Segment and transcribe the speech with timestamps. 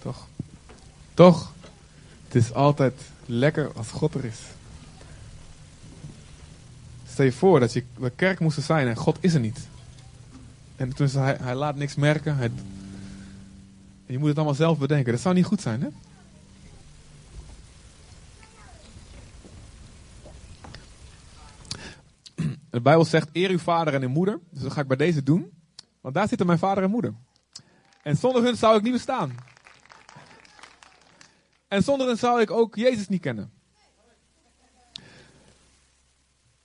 [0.00, 0.26] Toch?
[1.14, 1.52] Toch?
[2.24, 4.38] Het is altijd lekker als God er is.
[7.08, 9.68] Stel je voor dat je de kerk moest zijn en God is er niet.
[10.76, 12.52] En toen hij, hij laat niks merken.
[14.06, 15.12] Je moet het allemaal zelf bedenken.
[15.12, 15.88] Dat zou niet goed zijn, hè?
[22.70, 24.38] De Bijbel zegt, eer uw vader en uw moeder.
[24.50, 25.50] Dus dat ga ik bij deze doen.
[26.00, 27.14] Want daar zitten mijn vader en moeder.
[28.02, 29.34] En zonder hun zou ik niet bestaan.
[31.70, 33.52] En zonder hen zou ik ook Jezus niet kennen.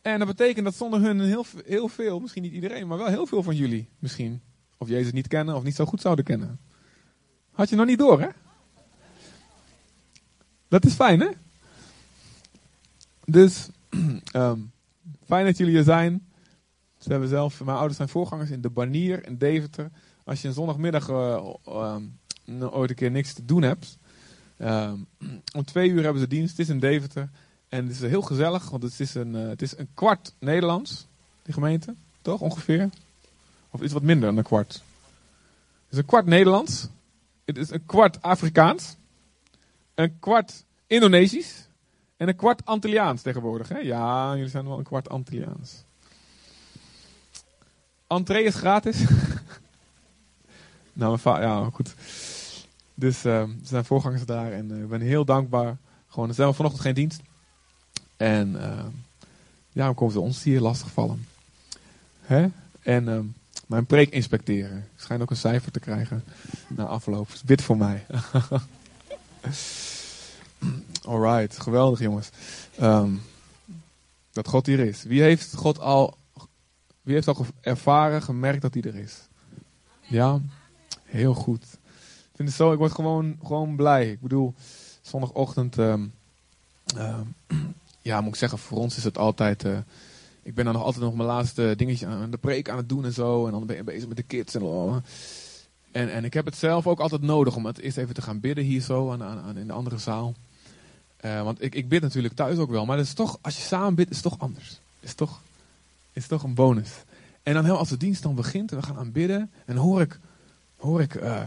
[0.02, 3.26] En dat betekent dat zonder hun heel, heel veel, misschien niet iedereen, maar wel heel
[3.26, 4.42] veel van jullie misschien,
[4.78, 6.60] of Jezus niet kennen of niet zo goed zouden kennen.
[7.52, 8.28] Had je nog niet door, hè?
[10.68, 11.30] Dat is fijn, hè?
[13.26, 13.70] Dus,
[14.36, 14.72] um,
[15.28, 16.28] fijn dat jullie er zijn.
[16.98, 19.92] Ze hebben zelf, mijn ouders zijn voorgangers in de Banier in Deventer.
[20.24, 21.50] Als je een zondagmiddag uh,
[22.60, 23.98] ooit een keer niks te doen hebt,
[24.58, 25.08] um,
[25.56, 26.58] om twee uur hebben ze dienst.
[26.58, 27.30] Het is in Deventer.
[27.70, 31.08] En het is heel gezellig, want het is een, uh, het is een kwart Nederlands,
[31.44, 32.90] die gemeente, toch ongeveer?
[33.70, 34.74] Of iets wat minder dan een kwart.
[34.74, 36.88] Het is een kwart Nederlands.
[37.46, 38.96] Het is een kwart Afrikaans.
[39.96, 41.68] Een kwart Indonesisch.
[42.18, 43.70] En een kwart Antilliaans tegenwoordig.
[43.70, 43.78] Hè?
[43.78, 45.84] Ja, jullie zijn wel een kwart Antilliaans.
[48.08, 49.04] Entree is gratis.
[50.94, 51.96] nou, ja, goed.
[52.96, 55.78] Dus uh, zijn voorgangers daar en uh, ik ben heel dankbaar.
[56.08, 57.22] Gewoon, zijn vanochtend geen dienst.
[58.18, 58.86] En uh,
[59.72, 61.28] ja, dan komen ze ons hier lastigvallen.
[62.22, 62.48] Hè?
[62.82, 63.20] En uh,
[63.68, 64.78] mijn preek inspecteren.
[64.78, 66.24] Ik schijn ook een cijfer te krijgen
[66.68, 67.32] na afloop.
[67.32, 68.06] Dus bid voor mij.
[71.06, 72.30] Alright, geweldig jongens.
[74.32, 75.04] Dat God hier is.
[75.04, 76.18] Wie heeft God al,
[77.02, 79.22] wie heeft al ervaren, gemerkt dat hij er is?
[80.02, 80.40] Ja,
[81.04, 81.66] heel goed.
[82.36, 84.12] Vind het zo, ik word gewoon, gewoon blij.
[84.12, 84.54] Ik bedoel,
[85.02, 86.14] zondagochtend, um,
[86.98, 87.36] um,
[88.02, 89.64] ja, moet ik zeggen, voor ons is het altijd.
[89.64, 89.78] Uh,
[90.44, 93.06] ik ben dan nog altijd nog mijn laatste dingetje aan de preek aan het doen
[93.06, 93.46] en zo.
[93.46, 94.96] En dan ben je bezig met de kids en oh.
[95.92, 98.40] En, en ik heb het zelf ook altijd nodig om het eerst even te gaan
[98.40, 100.34] bidden hier zo aan, aan, in de andere zaal.
[101.26, 102.86] Uh, want ik, ik bid natuurlijk thuis ook wel.
[102.86, 104.80] Maar het is toch, als je samen bidt, is het toch anders.
[105.00, 105.42] Is toch,
[106.14, 106.92] is toch een bonus.
[107.44, 109.52] En dan als de dienst dan begint en we gaan aanbidden.
[109.66, 110.20] En hoor ik,
[110.76, 111.42] hoor ik uh,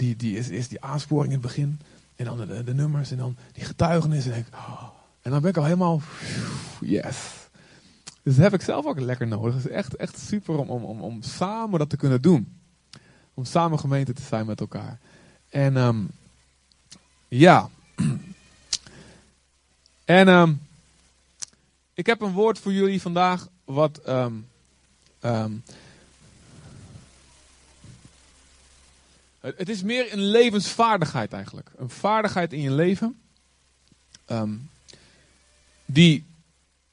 [0.00, 1.80] die, die, is, is die aansporing in het begin.
[2.16, 4.26] En dan de, de nummers en dan die getuigenis.
[4.26, 4.82] En, ik, oh,
[5.22, 6.00] en dan ben ik al helemaal,
[6.80, 7.16] yes.
[8.22, 9.54] Dus dat heb ik zelf ook lekker nodig.
[9.54, 12.60] Het is echt, echt super om, om, om, om samen dat te kunnen doen.
[13.34, 14.98] Om samen gemeente te zijn met elkaar.
[15.48, 16.10] En um,
[17.28, 17.68] ja.
[20.04, 20.60] En um,
[21.94, 24.46] ik heb een woord voor jullie vandaag wat um,
[29.40, 31.70] het, is meer een levensvaardigheid eigenlijk.
[31.76, 33.20] Een vaardigheid in je leven
[35.86, 36.26] die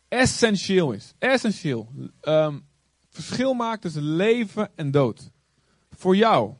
[0.07, 1.13] essentieel is.
[1.17, 1.91] Essentieel.
[3.09, 5.29] verschil maakt tussen leven en dood.
[5.91, 6.53] Voor jou.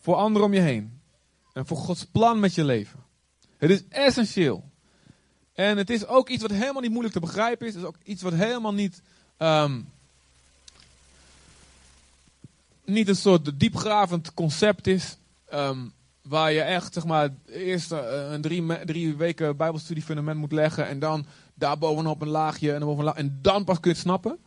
[0.00, 1.00] Voor anderen om je heen.
[1.52, 3.00] En voor Gods plan met je leven.
[3.56, 4.70] Het is essentieel.
[5.52, 7.74] En het is ook iets wat helemaal niet moeilijk te begrijpen is.
[7.74, 9.02] Het is ook iets wat helemaal niet.
[9.38, 9.91] Um,
[12.84, 15.18] niet een soort diepgravend concept is.
[15.54, 18.00] Um, waar je echt, zeg maar, eerst uh,
[18.30, 20.86] een drie, drie weken Bijbelstudie fundament moet leggen.
[20.86, 24.38] En dan daarbovenop een laagje en, dan en dan pas kun je het snappen.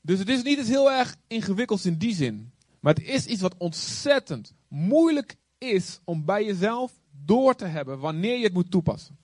[0.00, 2.52] Dus het is niet iets heel erg ingewikkelds in die zin.
[2.80, 6.92] Maar het is iets wat ontzettend moeilijk is om bij jezelf
[7.24, 9.18] door te hebben wanneer je het moet toepassen.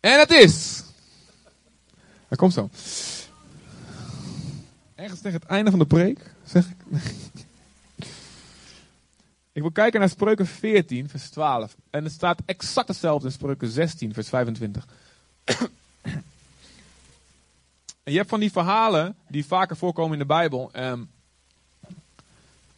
[0.00, 0.82] En het is.
[2.28, 2.70] Hij komt zo.
[4.94, 6.76] Ergens tegen het einde van de preek zeg ik.
[9.52, 11.76] Ik wil kijken naar Spreuken 14, vers 12.
[11.90, 14.86] En het staat exact hetzelfde in Spreuken 16, vers 25.
[18.02, 20.70] en je hebt van die verhalen die vaker voorkomen in de Bijbel.
[20.76, 21.10] Um,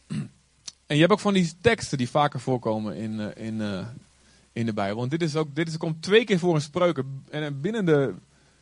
[0.87, 3.87] en je hebt ook van die teksten die vaker voorkomen in, uh, in, uh,
[4.53, 5.03] in de Bijbel.
[5.03, 7.23] En dit, is ook, dit is, komt twee keer voor in spreuken.
[7.29, 8.13] En binnen, de,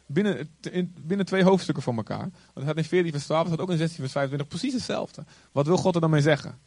[0.06, 2.20] binnen, in, binnen twee hoofdstukken van elkaar.
[2.20, 4.48] Want het gaat in 14 vers 12, het ook in 16 vers 25.
[4.48, 5.24] Precies hetzelfde.
[5.52, 6.60] Wat wil God er dan mee zeggen?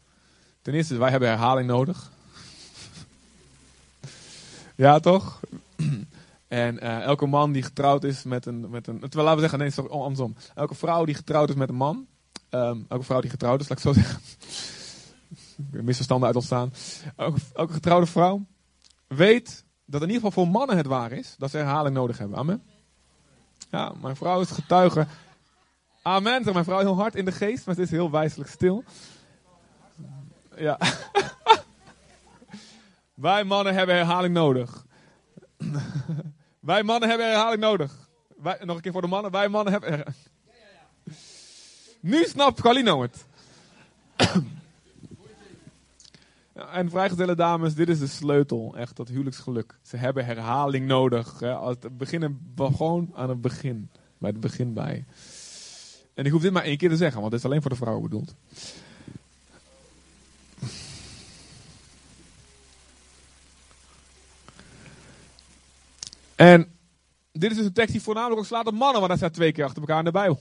[0.63, 2.11] Ten eerste, wij hebben herhaling nodig.
[4.77, 5.41] ja, toch?
[6.49, 9.01] En uh, elke man die getrouwd is met een, met een.
[9.01, 10.37] Terwijl laten we zeggen, nee, sorry, andersom.
[10.55, 12.07] Elke vrouw die getrouwd is met een man.
[12.51, 14.21] Um, elke vrouw die getrouwd is, laat ik zo zeggen.
[15.87, 16.73] Misverstanden uit ontstaan.
[17.17, 18.47] Elke, elke getrouwde vrouw
[19.15, 22.39] weet dat in ieder geval voor mannen het waar is dat ze herhaling nodig hebben.
[22.39, 22.63] Amen.
[23.71, 25.07] Ja, mijn vrouw is getuige.
[26.03, 26.45] Amen.
[26.45, 28.85] Zeg mijn vrouw heel hard in de geest, maar ze is heel wijselijk stil.
[30.57, 30.79] Ja.
[33.15, 34.85] Wij mannen hebben herhaling nodig.
[36.61, 38.09] Wij mannen hebben herhaling nodig.
[38.37, 39.31] Wij, nog een keer voor de mannen.
[39.31, 39.91] Wij mannen hebben.
[39.93, 40.15] her-
[42.01, 43.25] Nu snapt Galino het.
[46.55, 49.79] En vrijgezelle dames, dit is de sleutel echt tot huwelijksgeluk.
[49.83, 51.41] Ze hebben herhaling nodig.
[51.41, 51.55] Hè.
[51.55, 53.91] Als het beginnen gewoon aan het begin.
[54.19, 55.05] Bij het begin bij.
[56.15, 57.77] En ik hoef dit maar één keer te zeggen, want het is alleen voor de
[57.77, 58.35] vrouwen bedoeld.
[66.35, 66.69] En
[67.33, 69.53] dit is dus een tekst die voornamelijk ook slaat op mannen, want dat staat twee
[69.53, 70.41] keer achter elkaar in de Bijbel.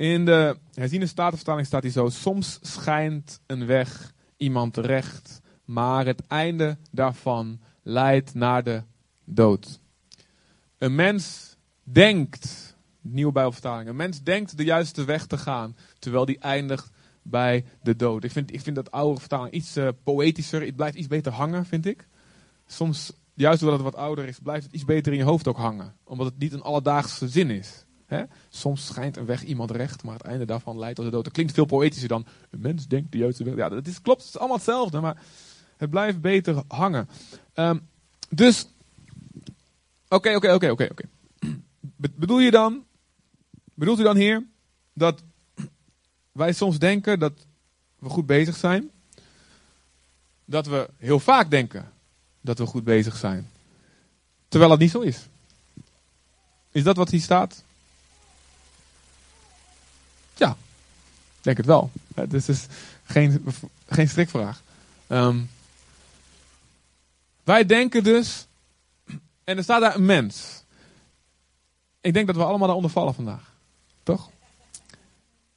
[0.00, 6.26] In de herziene statenvertaling staat hij zo: Soms schijnt een weg iemand terecht, maar het
[6.26, 8.82] einde daarvan leidt naar de
[9.24, 9.80] dood.
[10.78, 16.38] Een mens denkt, nieuwe Bijbelvertaling, een mens denkt de juiste weg te gaan, terwijl die
[16.38, 16.90] eindigt
[17.22, 18.24] bij de dood.
[18.24, 21.66] Ik vind, ik vind dat oude vertaling iets eh, poëtischer, het blijft iets beter hangen,
[21.66, 22.08] vind ik.
[22.66, 25.56] Soms, juist doordat het wat ouder is, blijft het iets beter in je hoofd ook
[25.56, 27.84] hangen, omdat het niet een alledaagse zin is.
[28.48, 31.24] Soms schijnt een weg iemand recht, maar het einde daarvan leidt tot de dood.
[31.24, 33.54] Dat klinkt veel poëtischer dan een mens denkt de juiste weg.
[33.54, 35.22] Ja, dat is, klopt, het is allemaal hetzelfde, maar
[35.76, 37.08] het blijft beter hangen.
[37.54, 37.78] Ehm,
[38.28, 38.66] dus,
[40.08, 41.04] oké, oké, oké, oké, oké.
[41.80, 42.84] Be- Bedoel je dan,
[43.74, 44.46] bedoelt u dan hier
[44.92, 45.22] dat
[46.32, 47.32] wij soms denken dat
[47.98, 48.90] we goed bezig zijn?
[50.44, 51.92] Dat we heel vaak denken
[52.40, 53.50] dat we goed bezig zijn,
[54.48, 55.28] terwijl het niet zo is.
[56.70, 57.64] Is dat wat hier staat?
[60.36, 60.56] Ja, ik
[61.40, 61.90] denk het wel.
[62.14, 62.66] Het is
[63.04, 63.44] geen,
[63.86, 64.62] geen strikvraag.
[65.06, 65.38] Ehm,
[67.44, 68.46] wij denken dus,
[69.44, 70.64] en er staat daar een mens.
[72.00, 73.52] Ik denk dat we allemaal daaronder vallen vandaag.
[74.02, 74.30] Toch?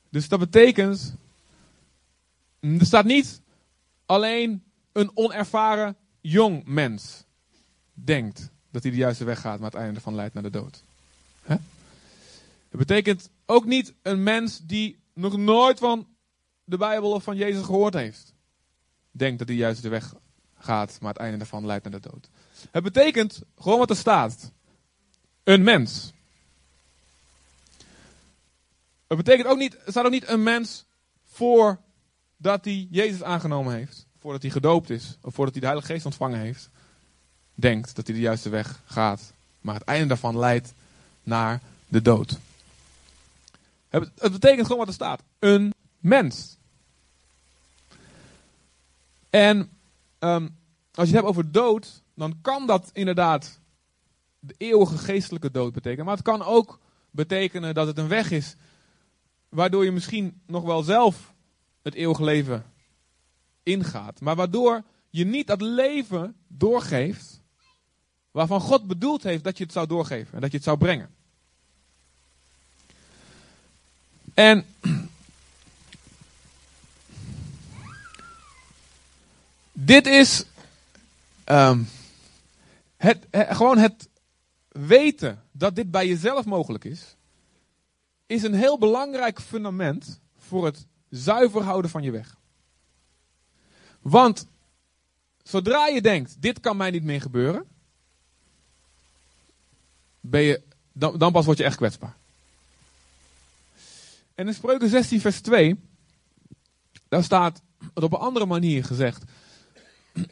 [0.09, 1.15] Dus dat betekent,
[2.59, 3.41] er staat niet
[4.05, 7.23] alleen een onervaren jong mens
[7.93, 10.83] denkt dat hij de juiste weg gaat, maar het einde van leidt naar de dood.
[11.41, 11.55] Hè?
[12.69, 16.07] Het betekent ook niet een mens die nog nooit van
[16.63, 18.33] de Bijbel of van Jezus gehoord heeft.
[19.11, 20.13] Denkt dat hij juist de weg
[20.57, 22.29] gaat, maar het einde daarvan leidt naar de dood.
[22.71, 24.51] Het betekent gewoon wat er staat.
[25.43, 26.13] Een mens.
[29.07, 30.85] Het betekent ook niet, er staat ook niet een mens
[31.23, 34.05] voordat hij Jezus aangenomen heeft.
[34.19, 35.17] Voordat hij gedoopt is.
[35.21, 36.69] Of voordat hij de Heilige Geest ontvangen heeft.
[37.55, 39.33] Denkt dat hij de juiste weg gaat.
[39.61, 40.73] Maar het einde daarvan leidt
[41.23, 42.39] naar de dood.
[43.99, 45.23] Het betekent gewoon wat er staat.
[45.39, 46.57] Een mens.
[49.29, 49.69] En
[50.19, 50.47] ehm,
[50.91, 53.59] als je het hebt over dood, dan kan dat inderdaad
[54.39, 56.05] de eeuwige geestelijke dood betekenen.
[56.05, 56.79] Maar het kan ook
[57.11, 58.55] betekenen dat het een weg is
[59.49, 61.33] waardoor je misschien nog wel zelf
[61.81, 62.65] het eeuwige leven
[63.63, 64.21] ingaat.
[64.21, 67.41] Maar waardoor je niet dat leven doorgeeft
[68.31, 71.15] waarvan God bedoeld heeft dat je het zou doorgeven en dat je het zou brengen.
[74.33, 74.65] En
[79.71, 80.45] dit is
[81.43, 81.83] ehm,
[82.97, 84.09] het, he- gewoon het
[84.67, 87.15] weten dat dit bij jezelf mogelijk is,
[88.25, 92.37] is een heel belangrijk fundament voor het zuiver houden van je weg.
[94.01, 94.47] Want
[95.43, 97.65] zodra je denkt, dit kan mij niet meer gebeuren,
[100.19, 100.61] ben je,
[100.91, 102.17] dan, dan pas word je echt kwetsbaar.
[104.35, 105.79] En in Spreuken 16 vers 2,
[107.07, 107.61] daar staat
[107.93, 109.23] het op een andere manier gezegd.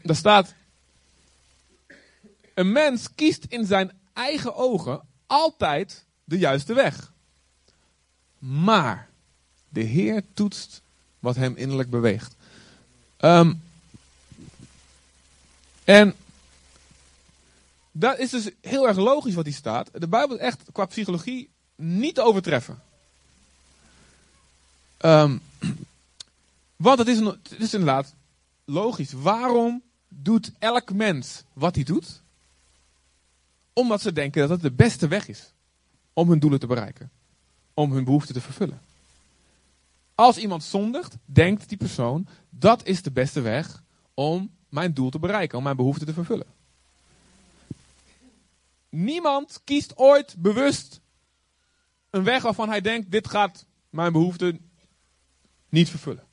[0.04, 0.54] Daar staat,
[2.54, 7.14] een mens kiest in zijn eigen ogen altijd de juiste weg.
[8.40, 9.10] Maar
[9.70, 10.82] de Heer toetst
[11.20, 12.36] wat hem innerlijk beweegt.
[13.18, 13.54] Ehm,
[15.84, 16.16] en
[17.92, 19.90] dat is dus heel erg logisch wat hier staat.
[19.94, 22.82] De Bijbel is echt qua psychologie niet te overtreffen.
[25.02, 25.38] Ehm,
[26.76, 27.20] want het is,
[27.58, 28.16] is inderdaad
[28.66, 29.12] logisch.
[29.12, 32.22] Waarom doet elk mens wat hij doet?
[33.74, 35.54] Omdat ze denken dat het de beste weg is
[36.14, 37.12] om hun doelen te bereiken.
[37.74, 38.82] Om hun behoeften te vervullen.
[40.16, 45.20] Als iemand zondigt, denkt die persoon dat is de beste weg om mijn doel te
[45.20, 46.48] bereiken, om mijn behoeften te vervullen.
[48.90, 51.00] Niemand kiest ooit bewust
[52.10, 54.71] een weg waarvan hij denkt dit gaat mijn behoeften
[55.72, 56.24] niet vervullen.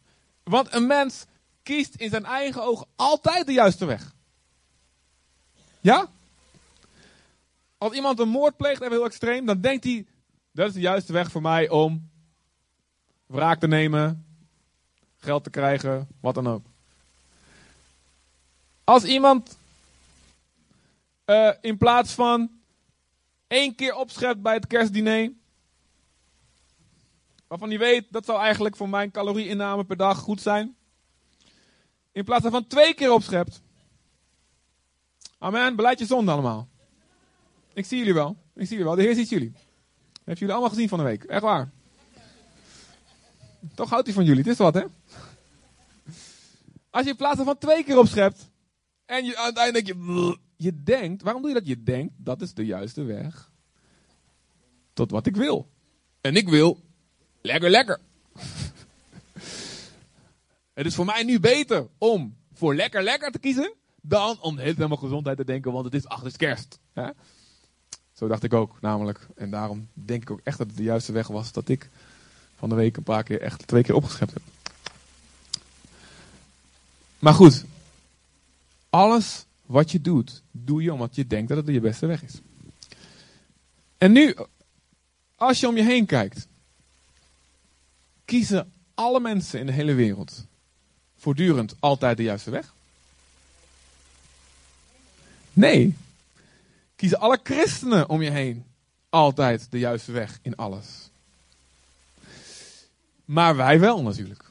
[0.42, 1.25] Want een mens
[1.62, 4.14] kiest in zijn eigen ogen altijd de juiste weg.
[5.80, 6.09] Ja?
[7.78, 10.07] Als iemand een moord pleegt, even heel extreem, dan denkt hij,
[10.52, 12.11] dat is de juiste weg voor mij om
[13.26, 14.26] wraak te nemen,
[15.16, 16.66] geld te krijgen, wat dan ook.
[18.85, 19.59] Als iemand
[21.26, 22.50] uh, in plaats van
[23.47, 25.33] één keer opschept bij het kerstdiner,
[27.49, 30.76] waarvan hij weet dat zou eigenlijk voor mijn calorieinname per dag goed zijn,
[32.12, 33.62] in plaats van twee keer opschept.
[35.38, 36.69] Amen, beleid je zonde allemaal.
[37.73, 38.37] Ik zie jullie wel.
[38.55, 38.95] Ik zie jullie wel.
[38.95, 39.50] De Heer ziet jullie.
[39.52, 39.61] Dat
[40.14, 41.25] hebben jullie allemaal gezien van de week.
[41.25, 41.71] Echt waar.
[43.75, 44.43] Toch houdt hij van jullie.
[44.43, 44.85] Het is wat, hè?
[46.90, 48.50] Als je in plaats van twee keer opschept.
[49.05, 51.23] En je, uiteindelijk je, je denkt.
[51.23, 51.67] Waarom doe je dat?
[51.67, 53.50] Je denkt dat is de juiste weg.
[54.93, 55.71] Tot wat ik wil.
[56.21, 56.88] En ik wil
[57.40, 58.00] lekker, lekker.
[60.75, 63.75] Het is voor mij nu beter om voor lekker, lekker te kiezen.
[64.00, 66.78] Dan om helemaal gezondheid te denken, want het is, ach, het is kerst.
[66.92, 67.09] Hè?
[68.12, 69.26] Zo dacht ik ook, namelijk.
[69.37, 71.88] En daarom denk ik ook echt dat het de juiste weg was dat ik
[72.57, 74.42] van de week een paar keer echt twee keer opgeschept heb.
[77.18, 77.64] Maar goed,
[78.90, 82.40] alles wat je doet, doe je omdat je denkt dat het de beste weg is.
[83.99, 84.37] En nu,
[85.37, 86.49] als je om je heen kijkt,
[88.28, 90.47] kiezen alle mensen in de hele wereld
[91.16, 92.75] voortdurend altijd de juiste weg?
[95.52, 95.97] Nee,
[96.97, 98.64] kiezen alle christenen om je heen
[99.08, 101.11] altijd de juiste weg in alles.
[103.25, 104.44] Maar wij wel natuurlijk.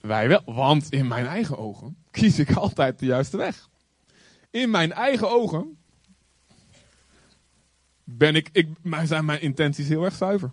[0.00, 3.68] Wij wel, want in mijn eigen ogen kies ik altijd de juiste weg.
[4.50, 5.78] In mijn eigen ogen
[8.16, 8.68] ben ik, ik,
[9.04, 10.52] zijn mijn intenties heel erg zuiver.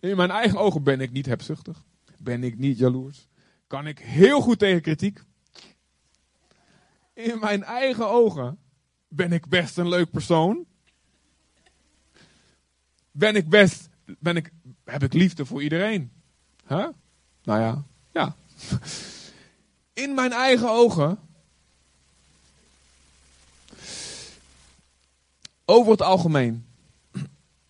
[0.00, 1.84] In mijn eigen ogen ben ik niet hebzuchtig.
[2.18, 3.28] Ben ik niet jaloers.
[3.66, 5.22] Kan ik heel goed tegen kritiek
[7.22, 8.58] in mijn eigen ogen
[9.08, 10.66] ben ik best een leuk persoon.
[13.10, 14.52] Ben ik best, ben ik,
[14.84, 16.12] heb ik liefde voor iedereen?
[16.66, 16.88] Huh?
[17.42, 18.36] Nou ja, ja.
[20.04, 21.18] In mijn eigen ogen.
[25.70, 26.64] Over het algemeen.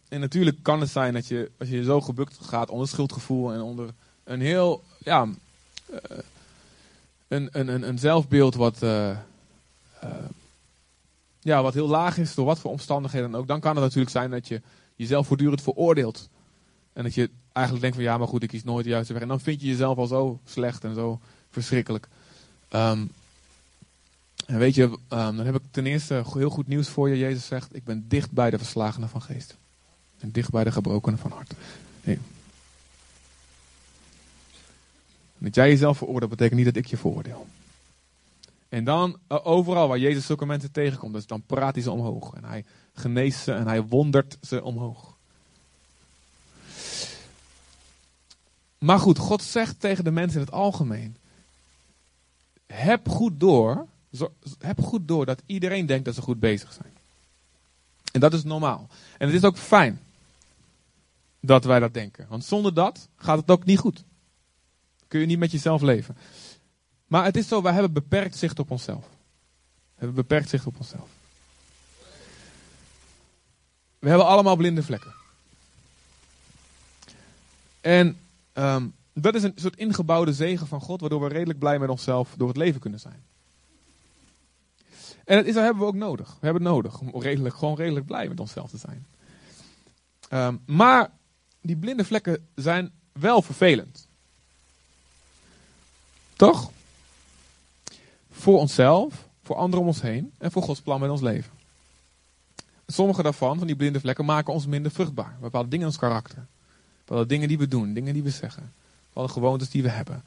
[0.08, 3.60] En natuurlijk kan het zijn dat je, als je zo gebukt gaat onder schuldgevoel en
[3.60, 3.90] onder
[4.24, 5.28] een heel, ja,
[5.90, 5.96] uh,
[7.28, 9.10] een, een, een, zelfbeeld wat, uh,
[10.04, 10.10] uh,
[11.40, 14.10] ja, wat heel laag is, door wat voor omstandigheden dan ook, dan kan het natuurlijk
[14.10, 14.60] zijn dat je
[14.96, 16.28] jezelf voortdurend veroordeelt.
[16.92, 19.22] En dat je eigenlijk denkt van ja, maar goed, ik kies nooit de juiste weg.
[19.22, 22.08] En dan vind je jezelf al zo slecht en zo verschrikkelijk.
[22.70, 23.10] Um,
[24.50, 27.18] en weet je, um, dan heb ik ten eerste heel goed nieuws voor je.
[27.18, 29.56] Jezus zegt, ik ben dicht bij de verslagenen van geest.
[30.18, 31.54] En dicht bij de gebrokenen van hart.
[35.38, 37.46] Dat jij jezelf veroordeelt, betekent niet dat ik je veroordeel.
[38.68, 42.34] En dan uh, overal waar Jezus zulke mensen tegenkomt, dus dan praat hij ze omhoog.
[42.34, 42.64] En hij
[42.94, 45.14] geneest ze en hij wondert ze omhoog.
[48.78, 51.16] Maar goed, God zegt tegen de mensen in het algemeen:
[52.66, 53.86] heb goed door,
[54.58, 56.92] heb goed door dat iedereen denkt dat ze goed bezig zijn.
[58.12, 58.88] En dat is normaal.
[59.18, 60.00] En het is ook fijn
[61.40, 62.26] dat wij dat denken.
[62.28, 64.04] Want zonder dat gaat het ook niet goed.
[65.08, 66.16] Kun je niet met jezelf leven.
[67.06, 69.04] Maar het is zo, wij hebben beperkt zicht op onszelf.
[69.94, 71.08] We hebben beperkt zicht op onszelf.
[73.98, 75.14] We hebben allemaal blinde vlekken.
[77.80, 78.18] En
[78.54, 82.34] um, dat is een soort ingebouwde zegen van God, waardoor we redelijk blij met onszelf
[82.36, 83.22] door het leven kunnen zijn.
[85.30, 86.28] En dat, is, dat hebben we ook nodig.
[86.28, 89.06] We hebben het nodig om redelijk, gewoon redelijk blij met onszelf te zijn.
[90.32, 91.10] Um, maar
[91.60, 94.08] die blinde vlekken zijn wel vervelend.
[96.36, 96.70] Toch?
[98.30, 101.52] Voor onszelf, voor anderen om ons heen en voor Gods plan met ons leven.
[102.86, 105.36] Sommige daarvan, van die blinde vlekken, maken ons minder vruchtbaar.
[105.40, 106.46] Bepaalde dingen in ons karakter.
[106.98, 108.72] Bepaalde dingen die we doen, dingen die we zeggen.
[109.08, 110.24] Bepaalde gewoontes die we hebben.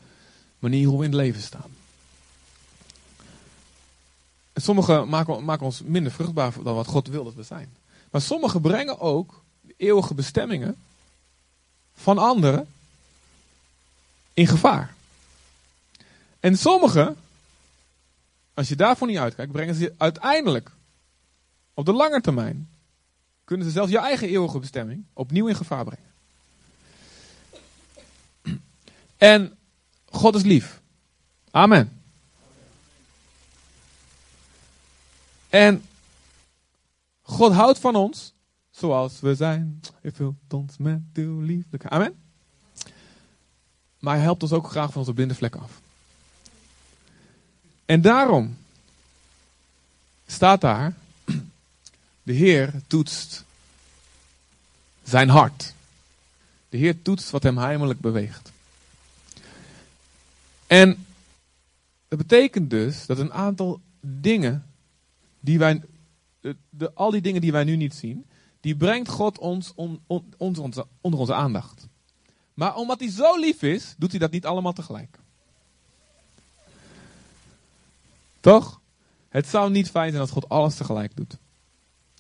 [0.60, 1.72] Manier hoe we in het leven staan.
[4.54, 7.76] En sommige maken, maken ons minder vruchtbaar dan wat God wil dat we zijn.
[8.12, 9.44] Maar sommige brengen ook
[9.78, 10.76] eeuwige bestemmingen
[11.94, 12.68] van anderen
[14.34, 14.94] in gevaar.
[16.40, 17.16] En sommige
[18.54, 20.72] als je daarvoor niet uitkijkt, brengen ze uiteindelijk,
[21.74, 22.70] op de lange termijn,
[23.44, 26.12] kunnen ze zelfs je eigen eeuwige bestemming opnieuw in gevaar brengen.
[29.18, 29.58] En
[30.06, 30.82] God is lief.
[31.52, 32.03] Amen.
[35.54, 35.86] En
[37.22, 38.34] God houdt van ons
[38.72, 39.82] zoals we zijn.
[40.02, 41.90] Hij vult ons met uw liefde.
[41.90, 42.16] Amen.
[44.00, 45.82] Maar hij helpt ons ook graag van onze blinde vlekken af.
[47.86, 48.58] En daarom
[50.26, 50.94] staat daar,
[52.24, 53.44] de Heer toetst
[55.04, 55.74] zijn hart.
[56.70, 58.52] De Heer toetst wat hem heimelijk beweegt.
[60.68, 61.06] En
[62.08, 64.73] dat betekent dus dat een aantal dingen
[65.44, 65.82] die wij,
[66.70, 68.26] de, al die dingen die wij nu niet zien,
[68.60, 70.34] die brengt God ons on, on,
[71.02, 71.88] onder onze aandacht.
[72.54, 75.20] Maar omdat hij zo lief is, doet hij dat niet allemaal tegelijk.
[78.40, 78.82] Toch?
[79.30, 81.38] Het zou niet fijn zijn als God alles tegelijk doet.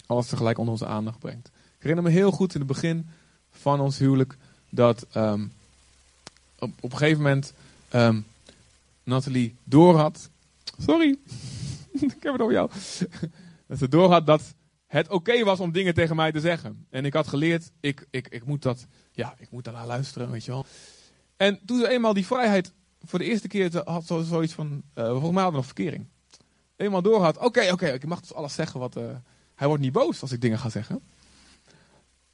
[0.05, 1.47] Alles tegelijk onder onze aandacht brengt.
[1.47, 3.09] Ik herinner me heel goed in het begin
[3.51, 4.37] van ons huwelijk
[4.69, 5.53] dat um,
[6.59, 7.53] op, op een gegeven moment
[7.93, 8.25] um,
[9.03, 10.29] Nathalie doorhad.
[10.77, 11.17] Sorry,
[12.17, 12.69] ik heb het over jou.
[13.67, 14.55] dat ze doorhad dat
[14.88, 16.85] het oké was om dingen tegen mij te zeggen.
[16.89, 20.45] En ik had geleerd, ik, ik, ik moet dat, ja, ik moet daarna luisteren, weet
[20.45, 20.65] je wel.
[21.38, 25.09] En toen ze eenmaal die vrijheid voor de eerste keer had, zo, zoiets van, uh,
[25.09, 26.07] volgens mij hadden we nog verkering.
[26.75, 29.03] Eenmaal doorhad, oké, oké, ik mag dus alles zeggen wat, uh,
[29.55, 31.03] hij wordt niet boos als ik dingen ga zeggen.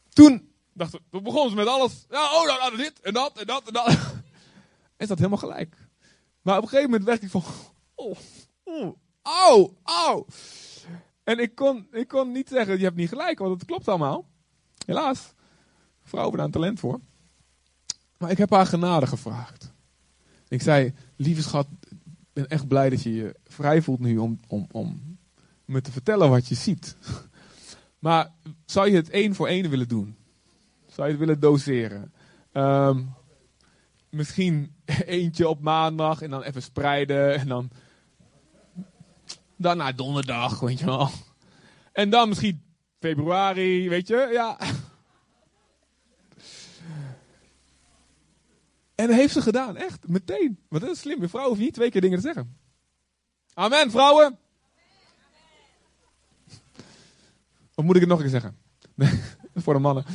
[0.09, 3.37] Toen dacht ik, toen begon ze met alles, ja, oh, nou, nou dit en dat
[3.39, 3.87] en dat en dat.
[4.97, 5.75] Is dat helemaal gelijk.
[6.41, 7.43] Maar op een gegeven moment werd ik van,
[7.95, 8.17] oh,
[8.63, 8.95] oh,
[9.29, 10.25] au, au.
[11.23, 14.27] En ik kon, ik kon niet zeggen, je hebt niet gelijk, want het klopt allemaal.
[14.85, 15.33] Helaas.
[16.03, 16.99] Vrouw hebben daar een talent voor.
[18.17, 19.73] Maar ik heb haar genade gevraagd.
[20.47, 21.97] Ik zei, lieve schat, ik
[22.33, 25.17] ben echt blij dat je je vrij voelt nu om, om, om
[25.65, 26.95] me te vertellen wat je ziet.
[27.99, 28.31] Maar
[28.65, 30.15] zou je het één voor één willen doen?
[30.87, 32.13] Zou je het willen doseren?
[32.53, 33.13] Um,
[34.09, 37.69] misschien eentje op maandag en dan even spreiden en dan
[39.59, 41.09] daarna donderdag, weet je wel.
[41.91, 42.63] En dan misschien
[42.99, 44.57] februari, weet je, ja.
[48.95, 50.59] En dat heeft ze gedaan, echt, meteen.
[50.69, 52.57] Want dat is slim, een vrouw hoeft niet twee keer dingen te zeggen.
[53.53, 54.37] Amen, vrouwen.
[57.75, 58.57] Of moet ik het nog een keer zeggen?
[59.63, 60.05] Voor de mannen.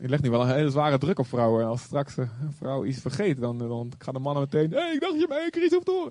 [0.00, 1.66] Je legt nu wel een hele zware druk op vrouwen.
[1.66, 4.70] Als straks een vrouw iets vergeet, dan, dan gaan de mannen meteen...
[4.70, 6.10] Hé, hey, ik dacht je mij een keer iets op te.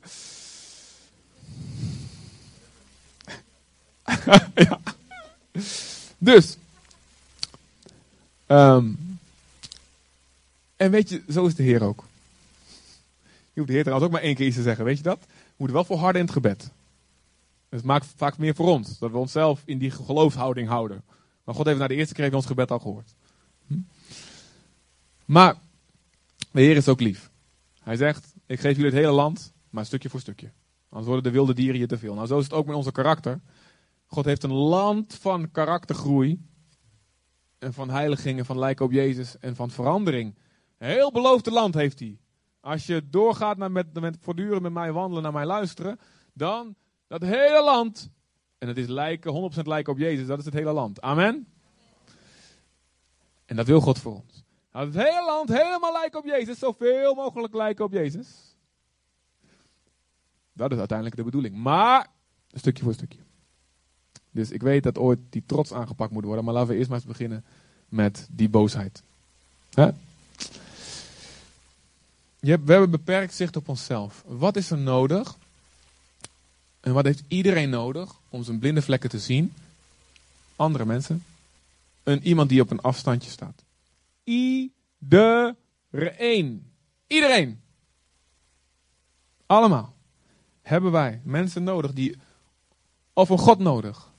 [4.67, 4.79] ja.
[6.17, 6.57] Dus.
[8.47, 9.19] Um,
[10.75, 12.03] en weet je, zo is de Heer ook.
[13.53, 15.19] Je hoeft de Heer trouwens ook maar één keer iets te zeggen, weet je dat?
[15.19, 16.69] We moeten wel volharden in het gebed.
[17.69, 21.03] Het maakt vaak meer voor ons, dat we onszelf in die geloofshouding houden.
[21.43, 23.13] Maar God heeft na de eerste keer ons gebed al gehoord.
[23.67, 23.79] Hm?
[25.25, 25.55] Maar
[26.51, 27.29] de Heer is ook lief.
[27.83, 30.49] Hij zegt, ik geef jullie het hele land, maar stukje voor stukje.
[30.89, 32.13] Anders worden de wilde dieren je te veel.
[32.13, 33.39] Nou, zo is het ook met onze karakter.
[34.13, 36.49] God heeft een land van karaktergroei.
[37.59, 40.35] En van heiligingen, van lijken op Jezus en van verandering.
[40.77, 42.19] Een heel beloofde land heeft hij.
[42.59, 45.99] Als je doorgaat naar met, voortdurend met mij wandelen, naar mij luisteren.
[46.33, 46.75] Dan
[47.07, 48.11] dat hele land.
[48.57, 50.27] En het is lijken, 100% lijken op Jezus.
[50.27, 51.01] Dat is het hele land.
[51.01, 51.47] Amen.
[53.45, 54.43] En dat wil God voor ons.
[54.71, 56.59] Nou, het hele land helemaal lijken op Jezus.
[56.59, 58.55] Zoveel mogelijk lijken op Jezus.
[60.53, 61.55] Dat is uiteindelijk de bedoeling.
[61.55, 62.07] Maar,
[62.47, 63.19] stukje voor stukje.
[64.31, 66.43] Dus ik weet dat ooit die trots aangepakt moet worden.
[66.43, 67.43] Maar laten we eerst maar eens beginnen
[67.89, 69.03] met die boosheid.
[72.39, 74.23] Je we hebben beperkt zicht op onszelf.
[74.27, 75.37] Wat is er nodig?
[76.79, 79.53] En wat heeft iedereen nodig om zijn blinde vlekken te zien?
[80.55, 81.23] Andere mensen.
[82.03, 83.63] Een iemand die op een afstandje staat.
[84.23, 84.71] Iedereen.
[87.07, 87.61] Iedereen.
[89.45, 89.95] Allemaal.
[90.61, 92.15] Hebben wij mensen nodig die.
[93.13, 94.10] Of een God nodig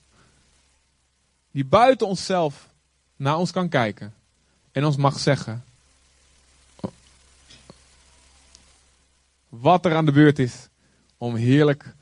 [1.53, 2.69] die buiten onszelf
[3.17, 4.15] naar ons kan kijken
[4.73, 5.65] en ons mag zeggen
[9.49, 10.69] wat er aan de beurt is
[11.17, 11.95] om heerlijk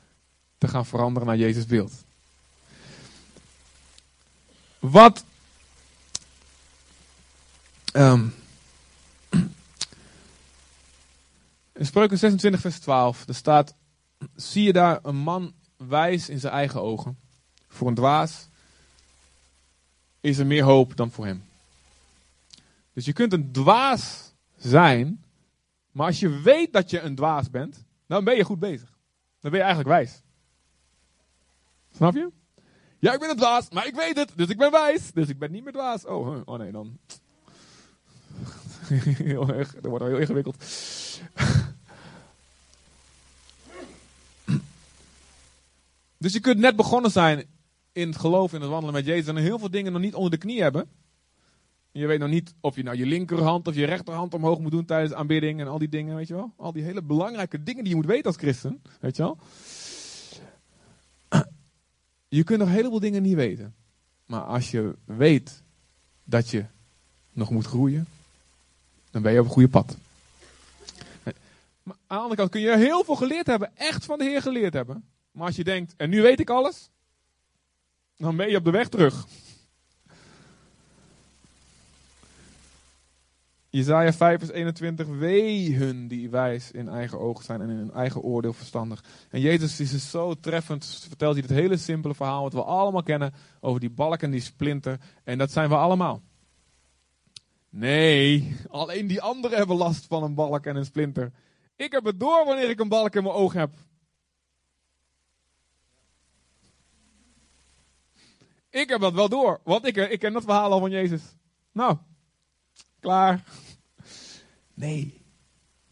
[0.57, 2.03] te gaan veranderen naar Jezus beeld.
[4.79, 5.23] Wat
[7.93, 8.33] um,
[11.79, 13.75] in Spreuken 26 vers 12, er staat,
[14.35, 17.19] zie je daar een man wijs in zijn eigen ogen,
[17.67, 18.47] voor een dwaas
[20.21, 21.43] is er meer hoop dan voor hem.
[22.93, 25.23] Dus je kunt een dwaas zijn,
[25.91, 28.89] maar als je weet dat je een dwaas bent, dan ben je goed bezig.
[29.39, 30.21] Dan ben je eigenlijk wijs.
[31.95, 32.31] Snap je?
[32.99, 35.11] Ja, ik ben een dwaas, maar ik weet het, dus ik ben wijs.
[35.11, 36.05] Dus ik ben niet meer dwaas.
[36.05, 36.97] Oh, oh nee, dan.
[39.81, 40.55] dat wordt wel heel ingewikkeld.
[46.17, 47.45] dus je kunt net begonnen zijn
[47.91, 50.31] in het geloof, in het wandelen met Jezus en heel veel dingen nog niet onder
[50.31, 50.89] de knie hebben.
[51.91, 54.85] Je weet nog niet of je nou je linkerhand of je rechterhand omhoog moet doen
[54.85, 56.53] tijdens aanbidding en al die dingen, weet je wel.
[56.57, 59.37] Al die hele belangrijke dingen die je moet weten als christen, weet je wel.
[62.27, 63.75] Je kunt nog heleboel dingen niet weten.
[64.25, 65.61] Maar als je weet
[66.23, 66.65] dat je
[67.33, 68.07] nog moet groeien,
[69.09, 69.97] dan ben je op een goede pad.
[71.83, 74.41] Maar aan de andere kant kun je heel veel geleerd hebben, echt van de Heer
[74.41, 75.03] geleerd hebben.
[75.31, 76.89] Maar als je denkt, en nu weet ik alles,
[78.21, 79.25] dan ben je op de weg terug.
[83.69, 87.91] Jezaja 5 vers 21, wee hun die wijs in eigen ogen zijn en in hun
[87.91, 89.03] eigen oordeel verstandig.
[89.29, 93.33] En Jezus is zo treffend, vertelt hij het hele simpele verhaal wat we allemaal kennen
[93.59, 94.99] over die balk en die splinter.
[95.23, 96.21] En dat zijn we allemaal.
[97.69, 101.31] Nee, alleen die anderen hebben last van een balk en een splinter.
[101.75, 103.71] Ik heb het door wanneer ik een balk in mijn oog heb.
[108.71, 111.21] Ik heb dat wel door, want ik, ik ken dat verhaal al van Jezus.
[111.71, 111.97] Nou,
[112.99, 113.43] klaar.
[114.73, 115.21] Nee,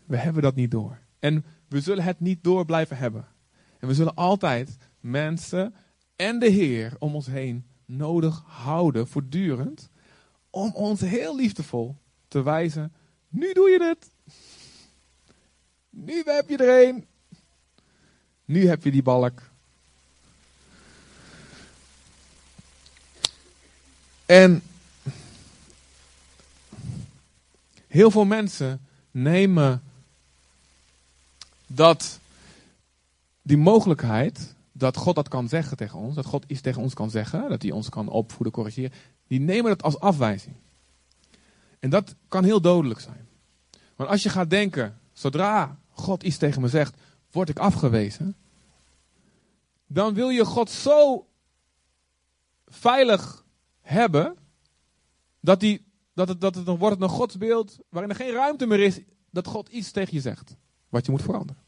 [0.06, 1.00] we hebben dat niet door.
[1.20, 3.28] En we zullen het niet door blijven hebben.
[3.80, 5.76] En we zullen altijd mensen
[6.16, 9.90] en de Heer om ons heen nodig houden, voortdurend,
[10.50, 11.96] om ons heel liefdevol
[12.28, 12.94] te wijzen.
[13.30, 14.12] Nu doe je het.
[15.90, 17.06] Nu heb je er een.
[18.46, 19.49] Nu heb je die balk.
[24.30, 24.62] En
[27.88, 29.84] heel veel mensen nemen
[31.68, 32.20] dat
[33.42, 37.10] die mogelijkheid dat God dat kan zeggen tegen ons, dat God iets tegen ons kan
[37.10, 38.92] zeggen, dat hij ons kan opvoeden, corrigeren,
[39.28, 40.56] die nemen dat als afwijzing.
[41.80, 43.28] En dat kan heel dodelijk zijn.
[43.96, 46.96] Want als je gaat denken, zodra God iets tegen me zegt,
[47.32, 48.36] word ik afgewezen,
[49.88, 51.28] dan wil je God zo
[52.68, 53.48] veilig
[53.90, 54.38] hebben,
[55.40, 59.00] dat, die, dat, het, dat het, wordt een godsbeeld waarin er geen ruimte meer is
[59.30, 60.56] dat God iets tegen je zegt,
[60.90, 61.62] wat je moet veranderen.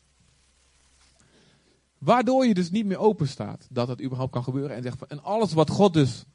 [1.97, 4.75] Waardoor je dus niet meer open staat dat het überhaupt kan gebeuren.
[4.75, 6.25] En, zegt, en alles wat God dus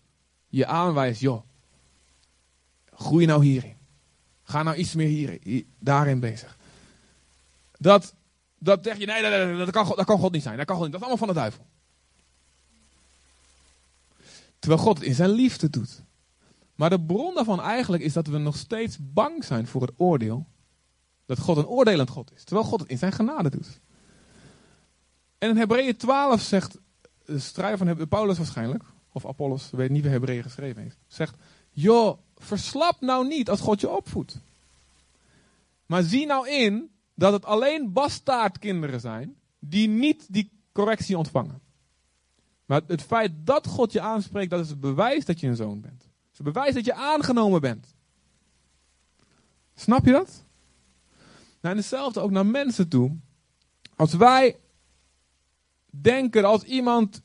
[0.49, 1.43] je aanwijst, joh,
[2.91, 3.77] groei nou hierin.
[4.43, 6.59] Ga nou iets meer hierin, daarin bezig.
[7.73, 8.15] Dat,
[8.59, 10.57] dat zeg je, nee, nee dat, kan, dat kan God niet zijn.
[10.57, 10.93] Dat kan God niet.
[10.93, 11.67] Dat is allemaal van de duivel.
[14.67, 16.03] Terwijl God het in zijn liefde doet.
[16.75, 20.47] Maar de bron daarvan eigenlijk is dat we nog steeds bang zijn voor het oordeel.
[21.27, 22.45] Dat God een oordelend God is.
[22.45, 23.81] Terwijl God het in zijn genade doet.
[25.39, 26.79] En in Hebreeën 12 zegt
[27.25, 31.37] de van Paulus waarschijnlijk, of Apollos, weet niet wie Hebreeën geschreven heeft, zegt:
[31.71, 34.41] Joh, verslap nou niet als God je opvoedt.
[35.87, 41.61] Maar zie nou in dat het alleen bastaardkinderen zijn die niet die correctie ontvangen.
[42.67, 45.81] Maar het feit dat God je aanspreekt, dat is het bewijs dat je een zoon
[45.81, 46.03] bent.
[46.03, 47.95] Het is het bewijs dat je aangenomen bent.
[49.75, 50.45] Snap je dat?
[51.61, 53.17] Nou, en hetzelfde ook naar mensen toe.
[53.97, 54.57] Als wij
[55.91, 57.23] denken als iemand.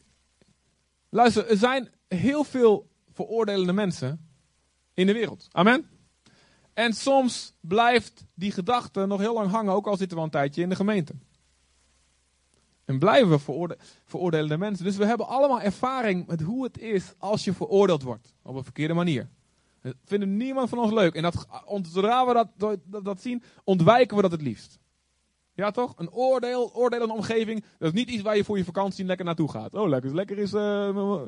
[1.10, 4.30] Luister, er zijn heel veel veroordelende mensen
[4.94, 5.48] in de wereld.
[5.52, 5.90] Amen.
[6.74, 10.62] En soms blijft die gedachte nog heel lang hangen, ook al zitten we een tijdje
[10.62, 11.14] in de gemeente.
[12.86, 14.86] En blijven we veroorde veroordelende mensen.
[14.86, 18.36] Dus we hebben allemaal ervaring met hoe het is als je veroordeeld wordt.
[18.44, 19.30] Op een verkeerde manier.
[19.82, 21.16] Dat vindt niemand van ons leuk.
[21.16, 21.48] En dat,
[21.92, 24.80] zodra we dat, dat, dat zien, ontwijken we dat het liefst.
[25.54, 25.94] Ja, toch?
[25.98, 27.64] Een oordeel, een omgeving.
[27.78, 29.74] Dat is niet iets waar je voor je vakantie lekker naartoe gaat.
[29.74, 30.54] Oh, lekker, lekker is.
[30.54, 31.22] Uh,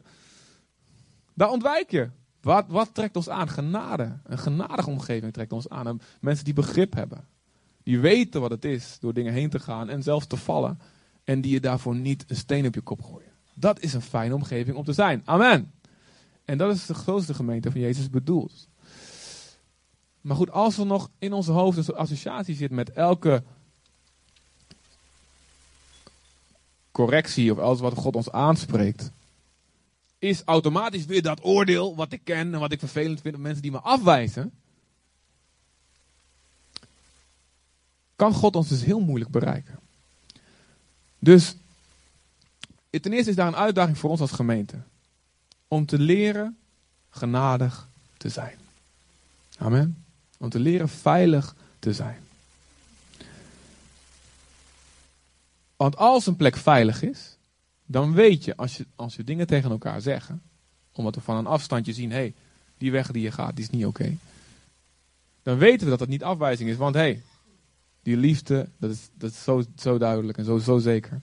[1.34, 2.10] daar ontwijk je.
[2.42, 3.48] Wat, wat trekt ons aan?
[3.48, 4.20] Genade.
[4.24, 6.02] Een genadige omgeving trekt ons aan.
[6.22, 7.28] mensen die begrip hebben.
[7.84, 10.80] Die weten wat het is door dingen heen te gaan en zelfs te vallen.
[11.24, 13.32] En die je daarvoor niet een steen op je kop gooien.
[13.54, 15.22] Dat is een fijne omgeving om te zijn.
[15.26, 15.72] Amen.
[16.46, 18.68] En dat is de grootste gemeente van Jezus bedoeld.
[20.22, 23.44] Maar goed, als er nog in onze hoofd een associatie zit met elke
[26.92, 29.12] correctie of alles wat God ons aanspreekt,
[30.20, 33.62] is automatisch weer dat oordeel wat ik ken en wat ik vervelend vind op mensen
[33.62, 34.52] die me afwijzen.
[38.16, 39.80] Kan God ons dus heel moeilijk bereiken.
[41.24, 41.56] Dus
[42.90, 44.78] ten eerste is daar een uitdaging voor ons als gemeente.
[45.68, 46.58] Om te leren
[47.10, 48.58] genadig te zijn.
[49.58, 50.06] Amen.
[50.38, 52.18] Om te leren veilig te zijn.
[55.76, 57.38] Want als een plek veilig is,
[57.86, 60.42] dan weet je als, je als je dingen tegen elkaar zeggen,
[60.92, 62.34] omdat we van een afstandje zien, hé, hey,
[62.78, 64.18] die weg die je gaat, die is niet oké.
[65.44, 67.22] Dan weten we dat dat niet afwijzing is, want hé, hey,
[68.04, 71.22] die liefde, dat is, dat is zo, zo duidelijk en zo, zo zeker.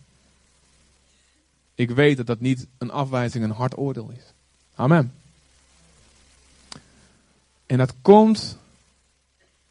[1.75, 4.33] Ik weet dat dat niet een afwijzing, een hard oordeel is.
[4.75, 5.15] Amen.
[7.67, 8.59] En dat komt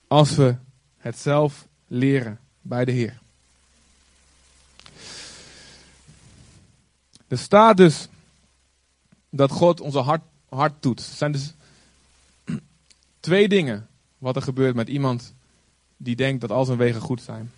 [0.07, 0.55] als we
[0.97, 3.19] het zelf leren bij de Heer.
[7.27, 8.07] Er staat dus
[9.29, 10.99] dat God onze hart, hart doet.
[10.99, 11.53] Er zijn dus
[13.19, 15.33] twee dingen wat er gebeurt met iemand
[16.01, 17.51] die denkt dat al zijn wegen goed zijn.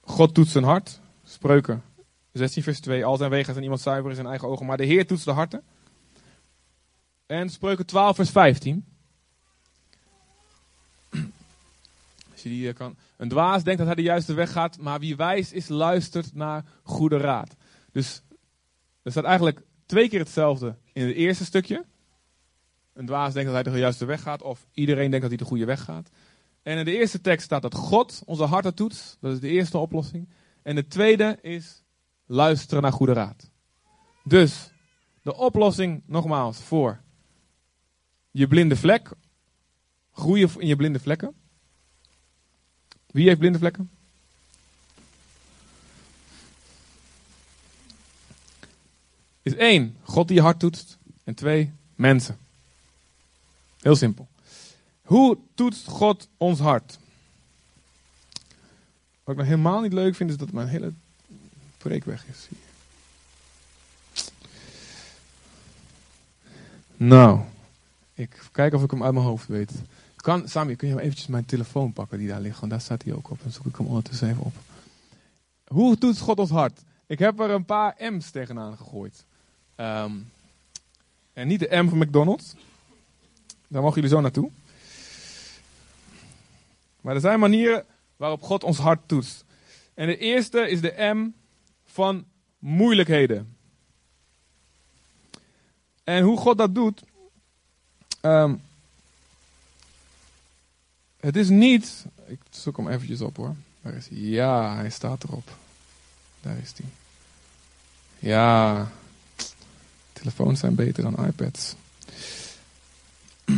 [0.00, 1.00] God doet zijn hart.
[1.24, 1.82] Spreuken
[2.32, 3.04] 16 vers 2.
[3.04, 4.66] Al zijn wegen zijn iemand zuiver in zijn eigen ogen.
[4.66, 5.62] Maar de Heer toetst de harten.
[7.26, 8.84] En Spreuken 12 vers 15.
[12.32, 12.96] Als je die eh, kan.
[13.16, 14.78] Een dwaas denkt dat hij de juiste weg gaat.
[14.78, 17.56] Maar wie wijs is, luistert naar goede raad.
[17.92, 18.22] Dus
[19.02, 21.84] er staat eigenlijk twee keer hetzelfde in het eerste stukje.
[22.92, 24.42] Een dwaas denkt dat hij de juiste weg gaat.
[24.42, 26.10] Of iedereen denkt dat hij de goede weg gaat.
[26.62, 29.16] En in de eerste tekst staat dat God onze harten toetst.
[29.20, 30.28] Dat is de eerste oplossing.
[30.62, 31.82] En de tweede is
[32.26, 33.50] luisteren naar goede raad.
[34.24, 34.70] Dus
[35.22, 37.00] de oplossing nogmaals voor
[38.30, 39.10] je blinde vlek.
[40.12, 41.34] Groeien in je blinde vlekken.
[43.06, 43.90] Wie heeft blinde vlekken?
[49.42, 50.98] Is één, God die je hart toetst.
[51.24, 52.38] En twee, mensen.
[53.80, 54.28] Heel simpel.
[55.02, 56.98] Hoe toetst God ons hart?
[59.24, 60.92] Wat ik nog helemaal niet leuk vind, is dat mijn hele
[61.78, 62.48] preek weg is.
[66.96, 67.40] Nou,
[68.14, 69.72] ik kijk of ik hem uit mijn hoofd weet.
[70.16, 72.58] Kan, Sami, kun je eventjes mijn telefoon pakken die daar ligt?
[72.58, 73.42] Want daar staat hij ook op.
[73.42, 74.54] Dan zoek ik hem ondertussen even op.
[75.66, 76.80] Hoe toetst God ons hart?
[77.06, 79.24] Ik heb er een paar M's tegenaan gegooid.
[79.74, 80.12] Ehm,
[81.32, 82.54] en niet de M van McDonald's.
[83.68, 84.50] Daar mogen jullie zo naartoe.
[87.02, 87.84] Maar er zijn manieren
[88.16, 89.44] waarop God ons hart toetst.
[89.94, 91.28] En de eerste is de M
[91.84, 92.24] van
[92.58, 93.56] moeilijkheden.
[96.04, 97.02] En hoe God dat doet.
[98.22, 98.62] Um,
[101.20, 102.04] het is niet.
[102.26, 103.54] Ik zoek hem eventjes op hoor.
[103.80, 104.18] Waar is hij?
[104.18, 105.56] Ja, hij staat erop.
[106.40, 106.86] Daar is hij.
[108.18, 108.90] Ja.
[110.12, 111.74] Telefoons zijn beter dan iPads.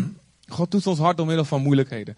[0.49, 2.17] God doet ons hart door middel van moeilijkheden.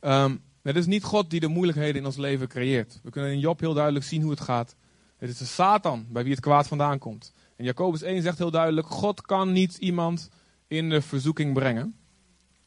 [0.00, 3.00] Um, het is niet God die de moeilijkheden in ons leven creëert.
[3.02, 4.74] We kunnen in Job heel duidelijk zien hoe het gaat.
[5.16, 7.32] Het is de Satan bij wie het kwaad vandaan komt.
[7.56, 10.30] En Jacobus 1 zegt heel duidelijk: God kan niet iemand
[10.66, 11.96] in de verzoeking brengen.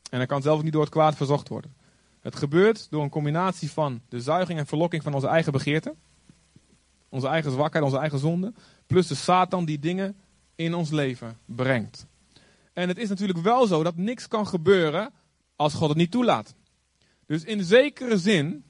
[0.10, 1.76] En hij kan zelf niet door het kwaad verzocht worden.
[2.20, 5.96] Het gebeurt door een combinatie van de zuiging en verlokking van onze eigen begeerten.
[7.10, 8.54] Onze eigen zwakheid, onze eigen zonde.
[8.88, 10.16] Plus de Satan die dingen
[10.56, 12.06] in ons leven brengt.
[12.74, 15.14] En het is natuurlijk wel zo dat niks kan gebeuren
[15.56, 16.56] als God het niet toelaat.
[17.28, 18.64] Dus in zekere zin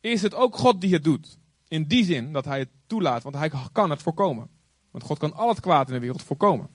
[0.00, 1.38] is het ook God die het doet.
[1.68, 4.48] In die zin dat hij het toelaat, want hij kan het voorkomen.
[4.90, 6.68] Want God kan al het kwaad in de wereld voorkomen.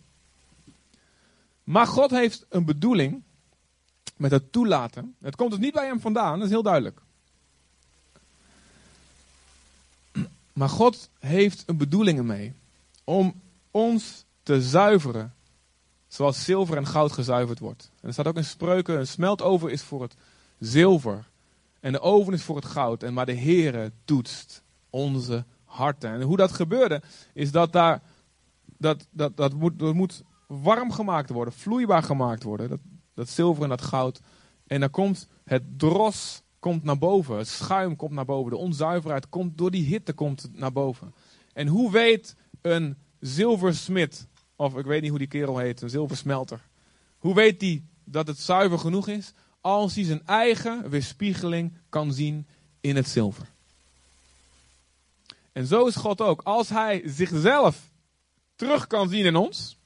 [1.63, 3.23] Maar God heeft een bedoeling
[4.15, 5.15] met het toelaten.
[5.21, 7.01] Het komt dus niet bij hem vandaan, dat is heel duidelijk.
[10.53, 12.53] Maar God heeft een bedoeling ermee.
[13.03, 15.33] Om ons te zuiveren
[16.15, 17.91] Zoals zilver en goud gezuiverd wordt.
[18.01, 20.15] En er staat ook in spreuken, een smeltover is voor het
[20.59, 21.29] zilver.
[21.79, 23.03] En de oven is voor het goud.
[23.03, 26.09] En maar de Heere toetst onze harten.
[26.09, 27.01] En hoe dat gebeurde,
[27.33, 28.01] is dat daar,
[28.77, 32.69] dat, dat, dat, moet, moet warm gemaakt worden, vloeibaar gemaakt worden.
[32.69, 32.79] Dat,
[33.13, 34.19] dat zilver en dat goud.
[34.67, 37.37] En dan komt het dros komt naar boven.
[37.37, 38.51] Het schuim komt naar boven.
[38.51, 41.13] De onzuiverheid komt door die hitte komt naar boven.
[41.53, 46.61] En hoe weet een zilversmid of ik weet niet hoe die kerel heet, een zilversmelter.
[47.17, 49.33] Hoe weet hij dat het zuiver genoeg is?
[49.61, 52.47] Als hij zijn eigen weerspiegeling kan zien
[52.81, 53.47] in het zilver.
[55.51, 56.41] En zo is God ook.
[56.41, 57.81] Als hij zichzelf
[58.55, 59.77] terug kan zien in ons,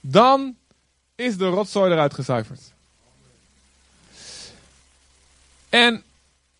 [0.00, 0.56] dan
[1.14, 2.72] is de rotzooi eruit gezuiverd.
[5.68, 6.04] En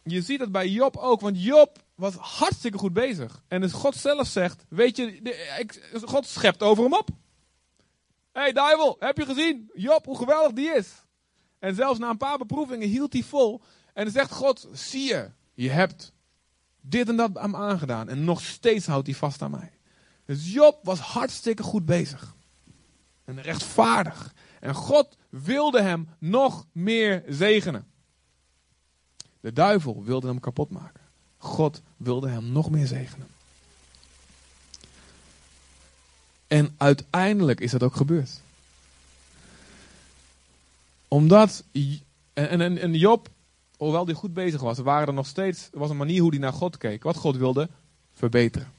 [0.02, 3.42] je ziet het bij Job ook, want Job was hartstikke goed bezig.
[3.48, 5.12] En dus God zelf zegt, weet je,
[5.58, 7.08] ik, God schept over hem op.
[8.32, 9.70] Hé hey, duivel, heb je gezien?
[9.74, 11.04] Job, hoe geweldig die is.
[11.58, 13.62] En zelfs na een paar beproevingen hield hij vol.
[13.94, 16.12] En zegt God, zie je, je hebt
[16.80, 18.08] dit en dat aan aangedaan.
[18.08, 19.72] En nog steeds houdt hij vast aan mij.
[20.24, 22.36] Dus Job was hartstikke goed bezig.
[23.24, 24.34] En rechtvaardig.
[24.60, 27.86] En God wilde hem nog meer zegenen.
[29.40, 30.97] De duivel wilde hem kapot maken.
[31.38, 33.26] God wilde hem nog meer zegenen.
[36.46, 38.40] En uiteindelijk is dat ook gebeurd.
[41.08, 41.64] Omdat,
[42.32, 43.28] en, en, en Job,
[43.76, 46.52] hoewel hij goed bezig was, waren er nog steeds, was een manier hoe hij naar
[46.52, 47.68] God keek, wat God wilde
[48.14, 48.72] verbeteren.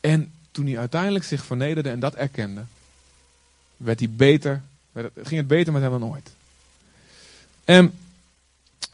[0.00, 2.64] En toen hij uiteindelijk zich vernederde en dat erkende,
[3.76, 4.62] werd hij beter,
[5.14, 6.30] ging het beter met hem dan ooit.
[7.64, 7.98] En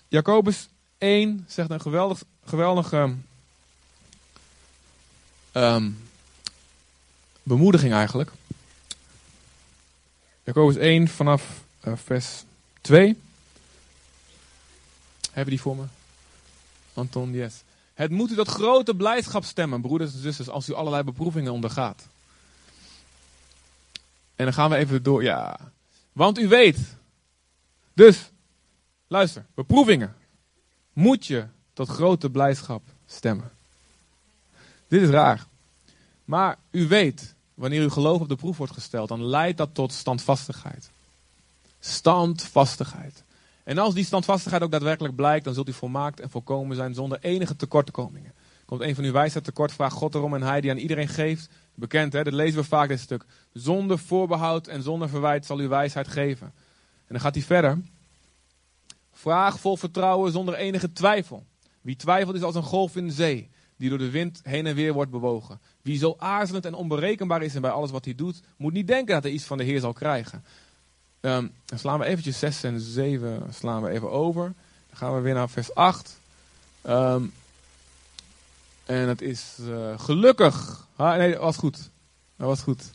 [0.09, 0.69] Jacobus
[1.03, 3.15] 1 zegt een geweldig, geweldige
[5.53, 5.99] um,
[7.43, 8.33] bemoediging eigenlijk.
[10.45, 12.45] Jacobus 1 vanaf uh, vers
[12.81, 13.19] 2.
[15.33, 15.85] Hebben die voor me?
[16.95, 17.62] Anton, yes.
[17.95, 22.07] Het moet u tot grote blijdschap stemmen, broeders en zusters, als u allerlei beproevingen ondergaat.
[24.35, 25.23] En dan gaan we even door.
[25.23, 25.59] Ja.
[26.12, 26.79] Want u weet.
[27.93, 28.31] Dus,
[29.07, 30.21] luister, beproevingen.
[30.92, 33.50] Moet je tot grote blijdschap stemmen.
[34.88, 35.46] Dit is raar.
[36.24, 39.92] Maar u weet, wanneer uw geloof op de proef wordt gesteld, dan leidt dat tot
[39.92, 40.90] standvastigheid.
[41.81, 43.24] Standvastigheid.
[43.64, 47.18] En als die standvastigheid ook daadwerkelijk blijkt, dan zult u volmaakt en volkomen zijn zonder
[47.20, 48.33] enige tekortkomingen.
[48.64, 51.48] Komt een van uw wijsheid tekort, vraagt God erom en hij die aan iedereen geeft.
[51.74, 52.22] Bekend, hè?
[52.22, 53.24] dat lezen we vaak dit stuk.
[53.52, 56.46] Zonder voorbehoud en zonder verwijt zal u wijsheid geven.
[57.07, 57.78] En dan gaat hij verder.
[59.22, 61.44] Vraag vol vertrouwen zonder enige twijfel.
[61.80, 64.74] Wie twijfelt is als een golf in de zee, die door de wind heen en
[64.74, 65.61] weer wordt bewogen.
[65.82, 69.14] Wie zo aarzelend en onberekenbaar is en bij alles wat hij doet, moet niet denken
[69.14, 70.44] dat hij iets van de Heer zal krijgen.
[71.20, 74.42] Um, dan slaan we eventjes 6 en 7 slaan we even over.
[74.88, 76.18] Dan gaan we weer naar vers 8.
[76.82, 77.24] Um, ehm,
[78.85, 80.87] en het is uh, gelukkig.
[80.96, 81.90] Nee, dat was goed.
[82.37, 82.90] Dat was goed.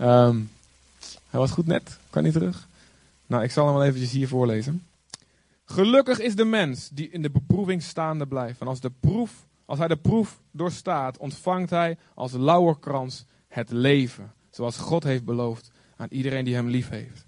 [0.00, 0.50] Um,
[1.30, 1.98] hij was goed net.
[2.10, 2.66] Kan niet terug.
[3.26, 4.86] Nou, ik zal hem wel eventjes hier voorlezen.
[5.64, 8.60] Gelukkig is de mens die in de beproeving staande blijft.
[8.60, 14.32] En als, de proef, als hij de proef doorstaat, ontvangt hij als lauwerkrans het leven.
[14.50, 17.26] Zoals God heeft beloofd aan iedereen die hem lief heeft.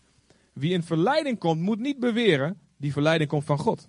[0.53, 3.89] Wie in verleiding komt, moet niet beweren, die verleiding komt van God.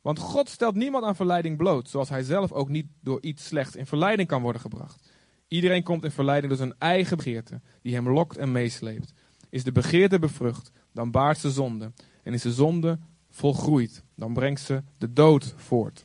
[0.00, 3.76] Want God stelt niemand aan verleiding bloot, zoals hij zelf ook niet door iets slechts
[3.76, 5.12] in verleiding kan worden gebracht.
[5.48, 9.12] Iedereen komt in verleiding door zijn eigen begeerte, die hem lokt en meesleept.
[9.50, 11.92] Is de begeerte bevrucht, dan baart ze zonde.
[12.22, 12.98] En is de zonde
[13.30, 16.04] volgroeid, dan brengt ze de dood voort.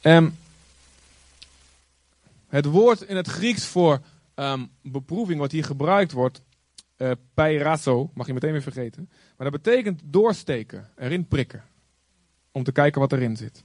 [0.00, 0.38] En
[2.48, 4.00] het woord in het Grieks voor
[4.34, 6.40] um, beproeving wat hier gebruikt wordt,
[6.96, 7.10] uh,
[8.14, 9.08] mag je meteen weer vergeten.
[9.36, 11.64] Maar dat betekent doorsteken, erin prikken.
[12.52, 13.62] Om te kijken wat erin zit.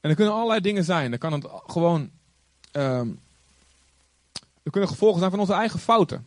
[0.00, 1.12] En er kunnen allerlei dingen zijn.
[1.12, 2.10] Er kan het gewoon.
[2.72, 3.20] Um,
[4.62, 6.26] er kunnen gevolgen zijn van onze eigen fouten.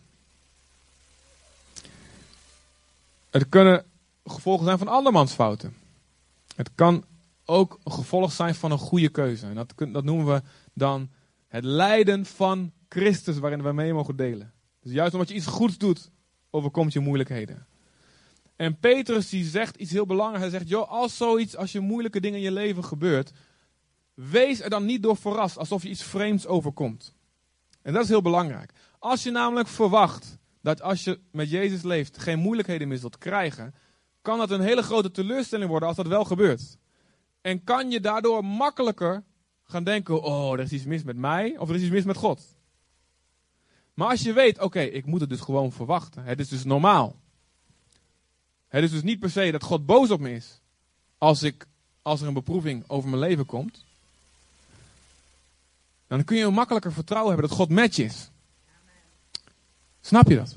[3.34, 3.86] Er kunnen
[4.24, 5.76] gevolgen zijn van andermans fouten.
[6.56, 7.04] Het kan
[7.46, 9.46] ook een gevolg zijn van een goede keuze.
[9.46, 10.42] En dat, dat noemen we
[10.74, 11.10] dan
[11.48, 14.54] het lijden van Christus waarin we mee mogen delen.
[14.82, 16.10] Dus juist omdat je iets goeds doet,
[16.50, 17.66] overkomt je moeilijkheden.
[18.56, 20.50] En Petrus die zegt iets heel belangrijks.
[20.50, 23.32] Hij zegt, joh, als zoiets, als je moeilijke dingen in je leven gebeurt,
[24.14, 27.14] wees er dan niet door verrast, alsof je iets vreemds overkomt.
[27.82, 28.74] En dat is heel belangrijk.
[29.00, 33.76] Als je namelijk verwacht dat als je met Jezus leeft geen moeilijkheden meer zult krijgen,
[34.22, 36.78] kan dat een hele grote teleurstelling worden als dat wel gebeurt.
[37.42, 39.24] En kan je daardoor makkelijker
[39.64, 42.18] gaan denken, oh, er is iets mis met mij of er is iets mis met
[42.18, 42.56] God.
[43.94, 46.24] Maar als je weet, oké, ik moet het dus gewoon verwachten.
[46.24, 47.16] Het is dus normaal.
[48.68, 50.62] Het is dus niet per se dat God boos op me is.
[51.18, 51.66] Als, ik,
[52.02, 53.86] als er een beproeving over mijn leven komt.
[56.08, 58.32] Dan kun je makkelijker vertrouwen hebben dat God met je is.
[60.06, 60.56] Snap je dat?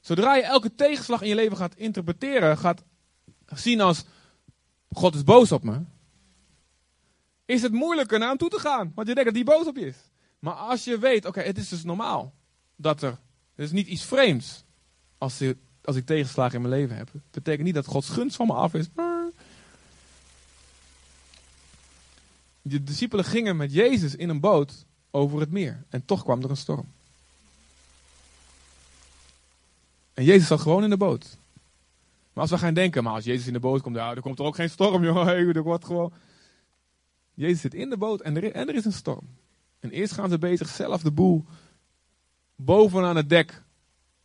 [0.00, 2.82] Zodra je elke tegenslag in je leven gaat interpreteren, gaat
[3.46, 4.04] zien als
[4.92, 5.80] God is boos op me,
[7.44, 8.92] is het moeilijker naar hem toe te gaan.
[8.94, 9.96] Want je denkt dat hij boos op je is.
[10.38, 12.34] Maar als je weet, oké, het is dus normaal
[12.76, 13.18] dat er,
[13.54, 14.64] het is niet iets vreemds
[15.18, 17.12] als, ik, als ik tegenslagen in mijn leven heb.
[17.12, 18.88] Het betekent niet dat Gods gunst van me af is.
[22.62, 25.84] De discipelen gingen met Jezus in een boot over het meer.
[25.88, 26.92] En toch kwam er een storm.
[30.14, 31.36] En Jezus zat gewoon in de boot.
[32.32, 34.44] Maar als we gaan denken, maar als Jezus in de boot komt, ja, komt er
[34.44, 35.28] ook geen storm, joh.
[35.28, 36.12] Er wordt gewoon...
[37.34, 39.28] Jezus zit in de boot en er, is een storm.
[39.80, 41.44] En eerst gaan ze bezig zelf de boel
[42.56, 43.62] bovenaan het dek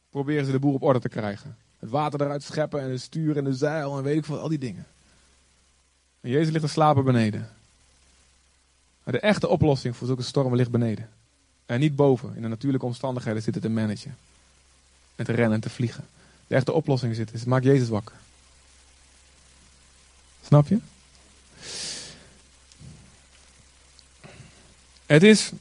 [0.09, 1.57] proberen ze de boel op orde te krijgen.
[1.79, 4.49] Het water eruit scheppen en de stuur en de zeil en weet ik veel, al
[4.49, 4.85] die dingen.
[6.21, 7.49] En Jezus ligt te slapen beneden.
[9.03, 11.09] Maar de echte oplossing voor zulke stormen ligt beneden.
[11.65, 12.35] En niet boven.
[12.35, 14.17] In de natuurlijke omstandigheden zit het een managen.
[15.17, 16.07] Met rennen en te vliegen.
[16.47, 18.15] De echte oplossing zit, is maak Jezus wakker.
[20.45, 20.79] Snap je?
[25.05, 25.51] Het is.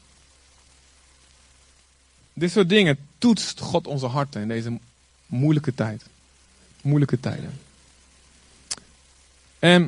[2.32, 4.78] Dit soort dingen toetst God onze harten in deze
[5.26, 6.04] moeilijke tijd.
[6.80, 7.60] Moeilijke tijden.
[9.58, 9.82] En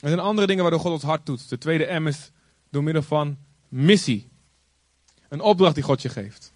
[0.00, 1.48] er zijn andere dingen waardoor God ons hart toetst.
[1.48, 2.30] De tweede M is
[2.68, 3.36] door middel van
[3.68, 4.28] missie.
[5.28, 6.52] Een opdracht die God je geeft.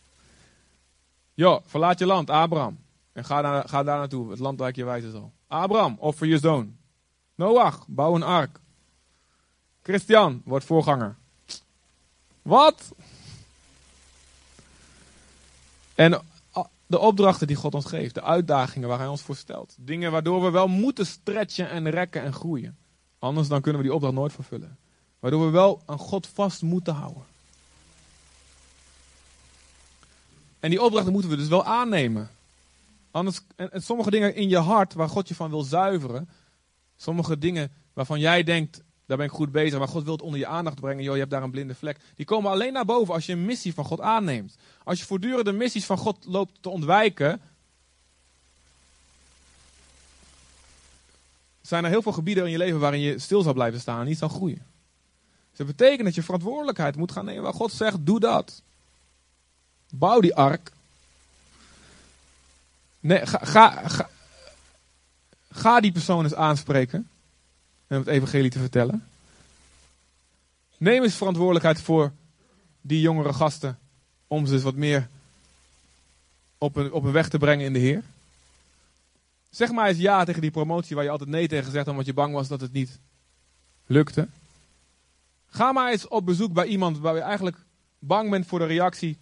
[1.37, 2.79] Jo, verlaat je land, Abraham.
[3.13, 5.33] En ga daar, ga daar naartoe, het land waar ik je wijzen zal.
[5.47, 6.77] Abraham, offer je zoon.
[7.35, 8.61] Noach, bouw een ark.
[9.83, 11.17] Christian, word voorganger.
[12.43, 12.93] Wat?
[15.95, 16.23] En
[16.87, 19.77] de opdrachten die God ons geeft, de uitdagingen waar Hij ons voor stelt.
[19.79, 22.79] Dingen waardoor we wel moeten stretchen en rekken en groeien.
[23.19, 24.79] Anders dan kunnen we die opdracht nooit vervullen.
[25.19, 27.23] Waardoor we wel aan God vast moeten houden.
[30.67, 32.31] En die opdrachten moeten we dus wel aannemen.
[33.11, 33.41] Anders,
[33.73, 36.29] sommige dingen in je hart waar God je van wil zuiveren.
[36.97, 39.79] Sommige dingen waarvan jij denkt, daar ben ik goed bezig.
[39.79, 41.03] Maar God wil het onder je aandacht brengen.
[41.03, 41.99] Joh, je hebt daar een blinde vlek.
[42.15, 44.57] Die komen alleen naar boven als je een missie van God aanneemt.
[44.85, 47.41] Als je voortdurend de missies van God loopt te ontwijken.
[51.61, 54.07] Zijn er heel veel gebieden in je leven waarin je stil zal blijven staan en
[54.07, 54.67] niet zal groeien.
[55.49, 57.43] Dus dat betekent dat je verantwoordelijkheid moet gaan nemen.
[57.43, 58.63] Waar God zegt, doe dat.
[59.91, 60.73] Bouw die ark.
[63.01, 64.09] Nee, ga, ga, ga,
[65.51, 67.09] ga die persoon eens aanspreken
[67.87, 69.07] en het evangelie te vertellen.
[70.77, 72.13] Neem eens verantwoordelijkheid voor
[72.81, 73.79] die jongere gasten
[74.27, 75.09] om ze eens wat meer
[76.59, 78.03] op een, op een weg te brengen in de Heer.
[79.51, 82.15] Zeg maar eens ja tegen die promotie waar je altijd nee tegen gezegd omdat je
[82.15, 82.99] bang was dat het niet
[83.87, 84.29] lukte.
[85.47, 87.57] Ga maar eens op bezoek bij iemand waar je eigenlijk
[87.99, 89.19] bang bent voor de reactie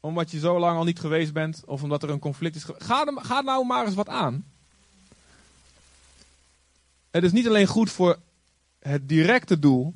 [0.00, 2.64] omdat je zo lang al niet geweest bent of omdat er een conflict is.
[2.64, 4.44] Ga, ga nou maar eens wat aan.
[7.10, 8.18] Het is niet alleen goed voor
[8.78, 9.94] het directe doel,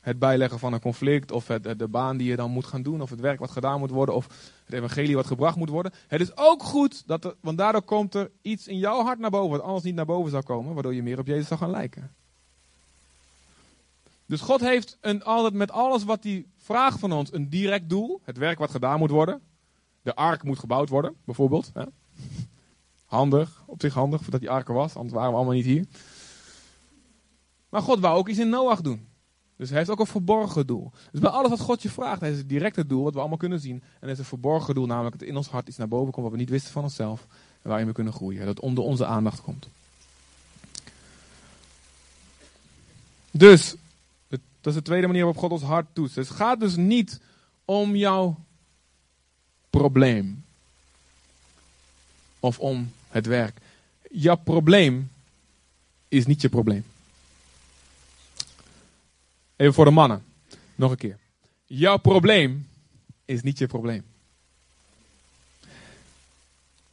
[0.00, 3.02] het bijleggen van een conflict, of het, de baan die je dan moet gaan doen,
[3.02, 4.26] of het werk wat gedaan moet worden, of
[4.64, 5.92] het evangelie wat gebracht moet worden.
[6.06, 9.30] Het is ook goed, dat er, want daardoor komt er iets in jouw hart naar
[9.30, 11.70] boven, wat anders niet naar boven zou komen, waardoor je meer op Jezus zou gaan
[11.70, 12.14] lijken.
[14.34, 18.20] Dus God heeft een, altijd met alles wat hij vraagt van ons een direct doel.
[18.24, 19.40] Het werk wat gedaan moet worden.
[20.02, 21.72] De ark moet gebouwd worden, bijvoorbeeld.
[23.04, 25.86] Handig, op zich handig, dat die ark er was, anders waren we allemaal niet hier.
[27.68, 29.08] Maar God wou ook iets in Noach doen.
[29.56, 30.92] Dus hij heeft ook een verborgen doel.
[31.10, 33.38] Dus bij alles wat God je vraagt, hij is het directe doel, wat we allemaal
[33.38, 33.76] kunnen zien.
[33.76, 36.24] En hij is een verborgen doel, namelijk dat in ons hart iets naar boven komt
[36.24, 37.26] wat we niet wisten van onszelf.
[37.62, 38.46] En waarin we kunnen groeien.
[38.46, 39.68] Dat onder onze aandacht komt.
[43.30, 43.76] Dus,
[44.64, 45.86] dat is de tweede manier waarop God ons hart.
[45.92, 47.20] Dus het gaat dus niet
[47.64, 48.44] om jouw
[49.70, 50.44] probleem.
[52.40, 53.58] Of om het werk.
[54.10, 55.10] Jouw probleem
[56.08, 56.84] is niet je probleem.
[59.56, 60.24] Even voor de mannen.
[60.74, 61.18] Nog een keer.
[61.66, 62.68] Jouw probleem
[63.24, 64.04] is niet je probleem.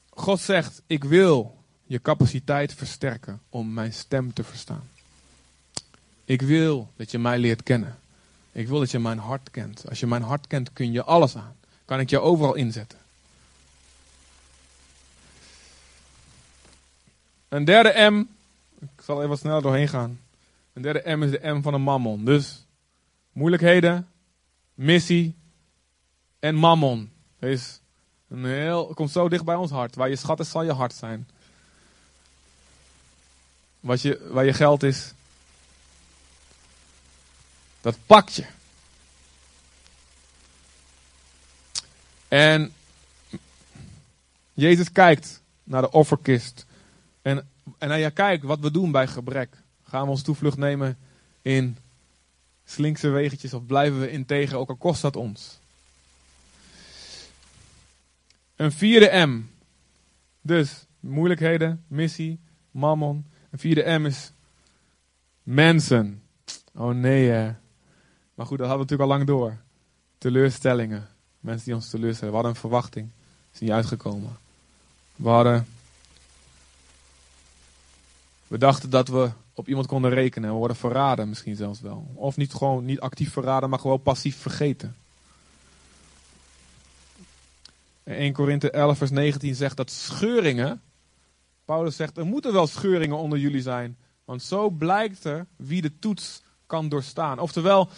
[0.10, 4.90] God zegt: Ik wil je capaciteit versterken om mijn stem te verstaan.
[6.32, 8.00] Ik wil dat je mij leert kennen.
[8.52, 9.90] Ik wil dat je mijn hart kent.
[9.90, 11.56] Als je mijn hart kent, kun je alles aan.
[11.86, 12.98] Kan ik je overal inzetten.
[17.50, 18.20] Een derde M.
[18.80, 20.20] Ik zal even sneller doorheen gaan.
[20.74, 22.26] Een derde M is de M van een mammon.
[22.26, 22.66] Dus
[23.32, 24.08] moeilijkheden,
[24.74, 25.36] missie
[26.40, 27.12] en mammon.
[27.40, 27.80] Is
[28.28, 29.96] een heel, komt zo dicht bij ons hart.
[29.96, 31.28] Waar je schat is, zal je hart zijn.
[33.80, 35.14] Wat je, waar je geld is,
[37.82, 38.46] dat pak je.
[42.28, 42.74] En
[44.54, 46.66] Jezus kijkt naar de offerkist.
[47.22, 49.58] En, en hij kijkt wat we doen bij gebrek.
[49.84, 50.98] Gaan we ons toevlucht nemen
[51.42, 51.78] in
[52.66, 55.60] slinkse wegentjes of blijven we integer, ook al kost dat ons?
[58.56, 59.50] Een vierde M.
[60.42, 62.40] Dus moeilijkheden, missie,
[62.72, 63.26] mammon.
[63.50, 64.32] Een vierde M is
[65.44, 66.24] mensen.
[66.74, 67.54] Oh nee hè.
[68.34, 69.58] Maar goed, dat hadden we natuurlijk al lang door.
[70.18, 71.10] Teleurstellingen.
[71.40, 72.30] Mensen die ons teleurstellen.
[72.30, 73.10] We hadden een verwachting.
[73.54, 74.38] Is niet uitgekomen.
[75.16, 75.68] We hadden.
[78.48, 80.50] We dachten dat we op iemand konden rekenen.
[80.50, 82.12] We worden verraden misschien zelfs wel.
[82.14, 84.96] Of niet gewoon niet actief verraden, maar gewoon passief vergeten.
[88.04, 90.82] 1 Korinthe 11 vers 19 zegt dat scheuringen.
[91.66, 93.98] Paulus zegt er moeten wel scheuringen onder jullie zijn.
[94.26, 97.40] Want zo blijkt er wie de toets kan doorstaan.
[97.40, 97.90] Oftewel,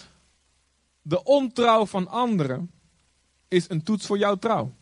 [1.05, 2.71] de ontrouw van anderen
[3.47, 4.73] is een toets voor jouw trouw.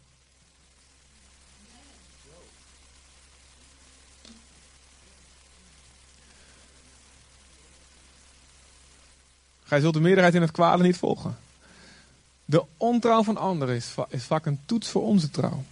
[9.63, 11.37] Gij zult de meerderheid in het kwade niet volgen.
[12.45, 15.63] De ontrouw van anderen is, is vaak een toets voor onze trouw.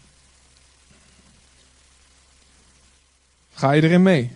[3.54, 4.36] Ga je erin mee?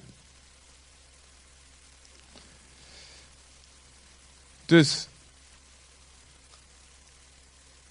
[4.65, 5.07] Dus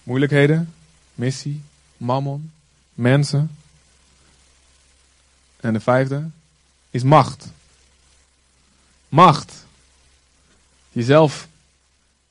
[0.03, 0.73] Moeilijkheden,
[1.13, 1.61] missie,
[1.97, 2.51] mammon,
[2.93, 3.57] mensen.
[5.59, 6.29] En de vijfde
[6.89, 7.47] is macht.
[9.09, 9.65] Macht.
[10.91, 11.47] Jezelf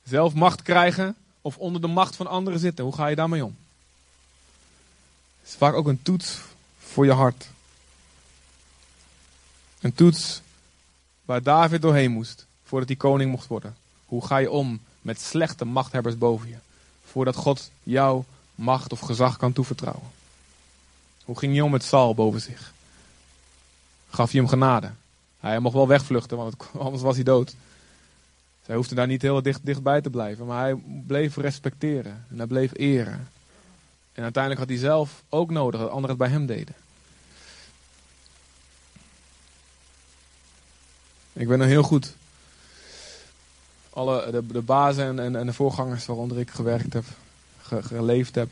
[0.03, 2.83] zelf macht krijgen of onder de macht van anderen zitten.
[2.83, 3.55] Hoe ga je daarmee om?
[5.39, 6.41] Het is vaak ook een toets
[6.79, 7.47] voor je hart.
[9.79, 10.41] Een toets
[11.25, 13.75] waar David doorheen moest voordat hij koning mocht worden.
[14.05, 16.57] Hoe ga je om met slechte machthebbers boven je?
[17.13, 18.23] Voordat God jou
[18.55, 20.09] macht of gezag kan toevertrouwen.
[21.25, 22.73] Hoe ging je om met Saul boven zich?
[24.09, 24.91] Gaf je hem genade?
[25.39, 27.55] Hij mocht wel wegvluchten, want anders was hij dood.
[28.65, 30.75] Zij hoefde daar niet heel dicht, dichtbij te blijven, maar hij
[31.07, 33.29] bleef respecteren en hij bleef eren.
[34.13, 36.75] En uiteindelijk had hij zelf ook nodig dat anderen het bij hem deden.
[41.33, 42.15] Ik ben er heel goed.
[43.93, 47.05] Alle, de, de bazen en, en, de voorgangers waaronder ik gewerkt heb,
[47.61, 48.49] geleefd heb.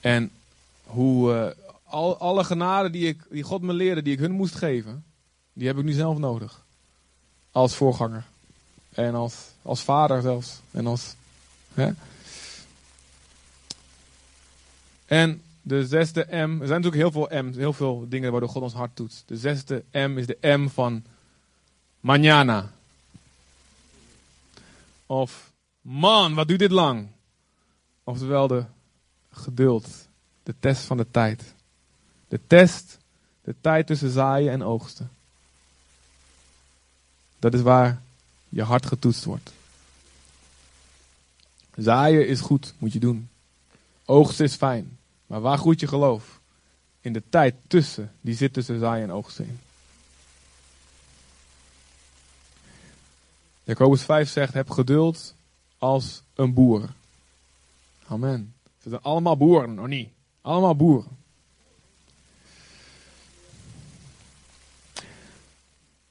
[0.00, 0.30] En
[0.84, 1.46] hoe uh,
[1.84, 5.04] al, alle genade die, ik, die God me leerde, die ik hun moest geven,
[5.52, 6.64] die heb ik nu zelf nodig.
[7.50, 8.24] Als voorganger.
[8.92, 10.60] En als, als vader zelfs.
[10.70, 11.14] En als.
[11.74, 11.90] Hè?
[15.06, 16.60] En de zesde M.
[16.60, 19.22] Er zijn natuurlijk heel veel M's, heel veel dingen waardoor God ons hart toetst.
[19.26, 21.04] De zesde M is de M van
[22.00, 22.81] mañana.
[25.12, 27.08] Of man, wat duurt dit lang?
[28.04, 28.64] Oftewel de
[29.30, 29.88] geduld.
[30.42, 31.54] De test van de tijd.
[32.28, 32.98] De test,
[33.42, 35.10] de tijd tussen zaaien en oogsten.
[37.38, 38.02] Dat is waar
[38.48, 39.52] je hart getoetst wordt.
[41.76, 43.28] Zaaien is goed, moet je doen.
[44.04, 44.98] Oogsten is fijn.
[45.26, 46.40] Maar waar groeit je geloof?
[47.00, 49.60] In de tijd tussen, die zit tussen zaaien en oogsten
[53.64, 55.34] Jacobus 5 zegt, heb geduld
[55.78, 56.88] als een boer.
[58.06, 58.54] Amen.
[58.82, 60.08] Ze zijn allemaal boeren, nog niet?
[60.40, 61.16] Allemaal boeren.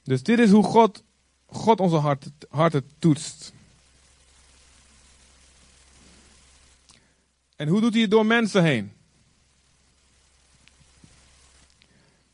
[0.02, 1.02] Dus dit is hoe God
[1.52, 3.52] God onze hart, harten toetst.
[7.56, 8.92] En hoe doet hij het door mensen heen?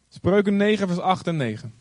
[0.09, 1.75] Spreuken 9, vers 8 en 9.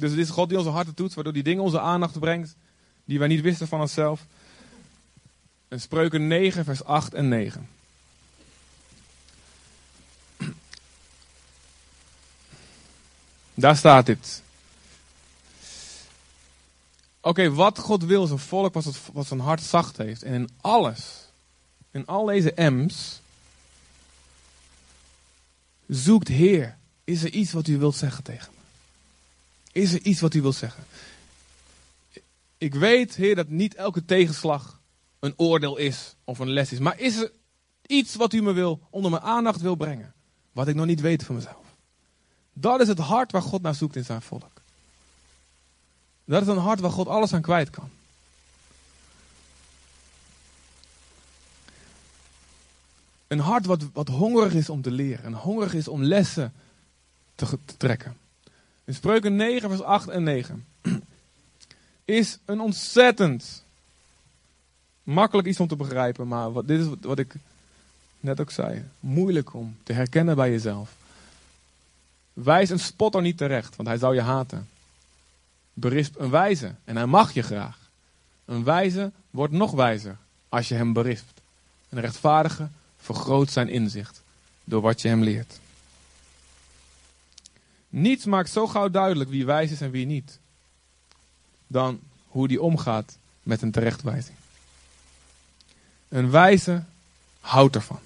[0.00, 2.56] Dus het is God die onze harten toetst, waardoor die dingen onze aandacht brengt,
[3.04, 4.26] die wij niet wisten van onszelf.
[5.68, 7.68] En Spreuken 9, vers 8 en 9.
[13.54, 14.42] Daar staat dit.
[17.20, 20.22] Oké, wat God wil is een volk wat, wat zijn hart zacht heeft.
[20.22, 21.28] En in alles,
[21.90, 23.20] in al deze M's,
[25.86, 28.59] zoekt Heer, is er iets wat u wilt zeggen tegen me?
[29.72, 30.84] Is er iets wat u wilt zeggen?
[32.58, 34.80] Ik weet, Heer, dat niet elke tegenslag
[35.18, 36.78] een oordeel is of een les is.
[36.78, 37.32] Maar is er
[37.86, 40.14] iets wat u me wil, onder mijn aandacht wil brengen?
[40.52, 41.66] Wat ik nog niet weet van mezelf.
[42.52, 44.60] Dat is het hart waar God naar zoekt in zijn volk.
[46.24, 47.90] Dat is een hart waar God alles aan kwijt kan.
[53.26, 55.24] Een hart wat, hongerig is om te leren.
[55.24, 56.52] En hongerig is om lessen
[57.34, 58.16] te trekken.
[58.90, 60.66] In Spreuken 9, vers 8 en 9.
[62.04, 63.64] Is een ontzettend
[65.02, 66.28] makkelijk iets om te begrijpen.
[66.28, 67.34] Maar wat, dit is wat ik
[68.20, 68.84] net ook zei.
[69.00, 70.94] Moeilijk om te herkennen bij jezelf.
[72.32, 74.68] Wijs een spotter niet terecht, want hij zou je haten
[75.72, 77.78] berisp een wijze en hij mag je graag.
[78.44, 80.16] Een wijze wordt nog wijzer
[80.48, 81.40] als je hem berispt.
[81.88, 84.22] Een rechtvaardige vergroot zijn inzicht
[84.64, 85.60] door wat je hem leert.
[87.90, 90.38] Niets maakt zo gauw duidelijk wie wijs is en wie niet,
[91.66, 94.36] dan hoe die omgaat met een terechtwijzing.
[96.08, 96.84] Een wijze
[97.40, 98.00] houdt ervan.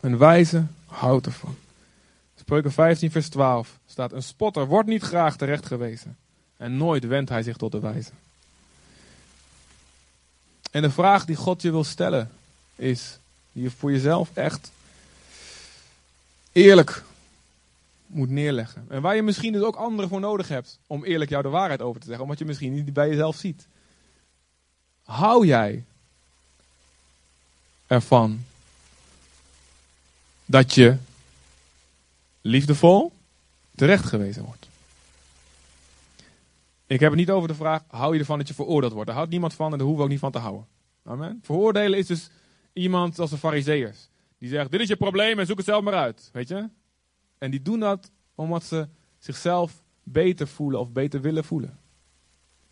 [0.00, 1.56] Een wijze houdt ervan.
[2.36, 6.16] Spreuken 15, vers 12 staat: Een spotter wordt niet graag terecht gewezen.
[6.56, 8.10] En nooit wendt hij zich tot de wijze.
[10.70, 12.30] En de vraag die God je wil stellen
[12.76, 13.18] is:
[13.52, 14.72] die je voor jezelf echt
[16.52, 17.02] eerlijk
[18.06, 18.84] moet neerleggen.
[18.88, 21.82] En waar je misschien dus ook anderen voor nodig hebt om eerlijk jou de waarheid
[21.82, 23.66] over te zeggen, omdat je misschien niet bij jezelf ziet.
[25.02, 25.84] Hou jij
[27.86, 28.44] ervan
[30.44, 30.96] dat je
[32.40, 33.12] liefdevol
[33.74, 34.68] terecht gewezen wordt.
[36.86, 39.06] Ik heb het niet over de vraag, hou je ervan dat je veroordeeld wordt?
[39.06, 40.66] Daar houdt niemand van en daar hoeven we ook niet van te houden.
[41.04, 41.40] Amen.
[41.42, 42.30] Veroordelen is dus
[42.72, 44.08] iemand als de fariseeërs.
[44.38, 46.30] Die zegt, dit is je probleem en zoek het zelf maar uit.
[46.32, 46.68] Weet je?
[47.38, 51.78] En die doen dat omdat ze zichzelf beter voelen of beter willen voelen.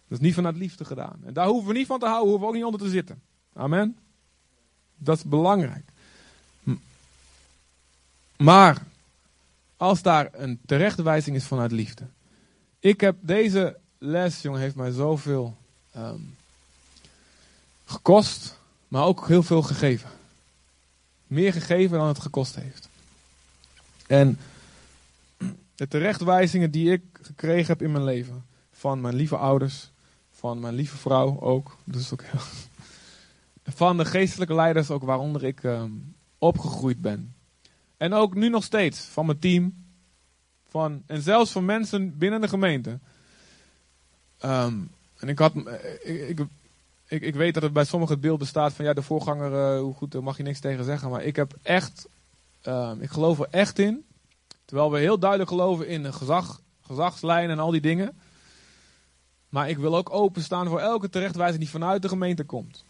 [0.08, 1.20] Dat is niet vanuit liefde gedaan.
[1.24, 3.22] En daar hoeven we niet van te houden, hoeven we ook niet onder te zitten.
[3.52, 3.98] Amen.
[4.96, 5.90] Dat is belangrijk.
[8.36, 8.86] Maar
[9.76, 12.06] als daar een terechtwijzing is vanuit liefde.
[12.78, 15.56] Ik heb deze les, jongen, heeft mij zoveel
[15.96, 16.36] um,
[17.84, 18.59] gekost,
[18.90, 20.10] maar ook heel veel gegeven.
[21.26, 22.88] Meer gegeven dan het gekost heeft.
[24.06, 24.38] En
[25.74, 29.90] de terechtwijzingen die ik gekregen heb in mijn leven, van mijn lieve ouders,
[30.30, 32.40] van mijn lieve vrouw ook, dus ook heel,
[33.82, 37.34] van de geestelijke leiders ook waaronder ik um, opgegroeid ben.
[37.96, 39.74] En ook nu nog steeds, van mijn team,
[40.68, 42.98] van, en zelfs van mensen binnen de gemeente.
[44.44, 45.56] Um, en ik had,
[46.02, 46.46] ik, ik,
[47.10, 49.80] ik, ik, weet dat het bij sommigen het beeld bestaat van ja, de voorganger, uh,
[49.80, 51.10] hoe goed, daar mag je niks tegen zeggen.
[51.10, 52.08] Maar ik heb echt,
[52.62, 54.04] um, ik geloof er echt in.
[54.64, 58.18] Terwijl we heel duidelijk geloven in gezag, gezagslijn en al die dingen.
[59.48, 62.84] Maar ik wil ook openstaan voor elke terechtwijzing die vanuit de gemeente komt.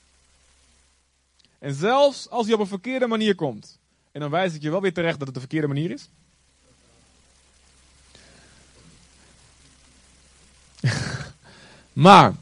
[1.59, 3.79] En zelfs als die op een verkeerde manier komt.
[4.13, 6.09] En dan wijs ik je wel weer terecht dat het de verkeerde manier is.
[11.93, 12.35] maar,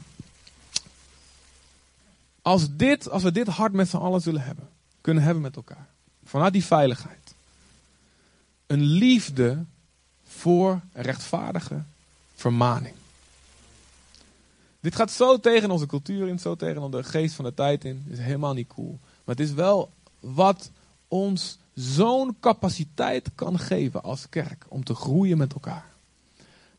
[2.41, 4.69] als, dit, als we dit hart met z'n allen zullen hebben,
[5.01, 5.87] kunnen hebben met elkaar,
[6.23, 7.35] vanuit die veiligheid,
[8.67, 9.65] een liefde
[10.23, 11.83] voor rechtvaardige
[12.35, 12.95] vermaning.
[14.79, 18.05] Dit gaat zo tegen onze cultuur in, zo tegen de geest van de tijd in.
[18.07, 18.99] Is helemaal niet cool.
[19.23, 20.71] Maar het is wel wat
[21.07, 25.85] ons zo'n capaciteit kan geven als kerk om te groeien met elkaar.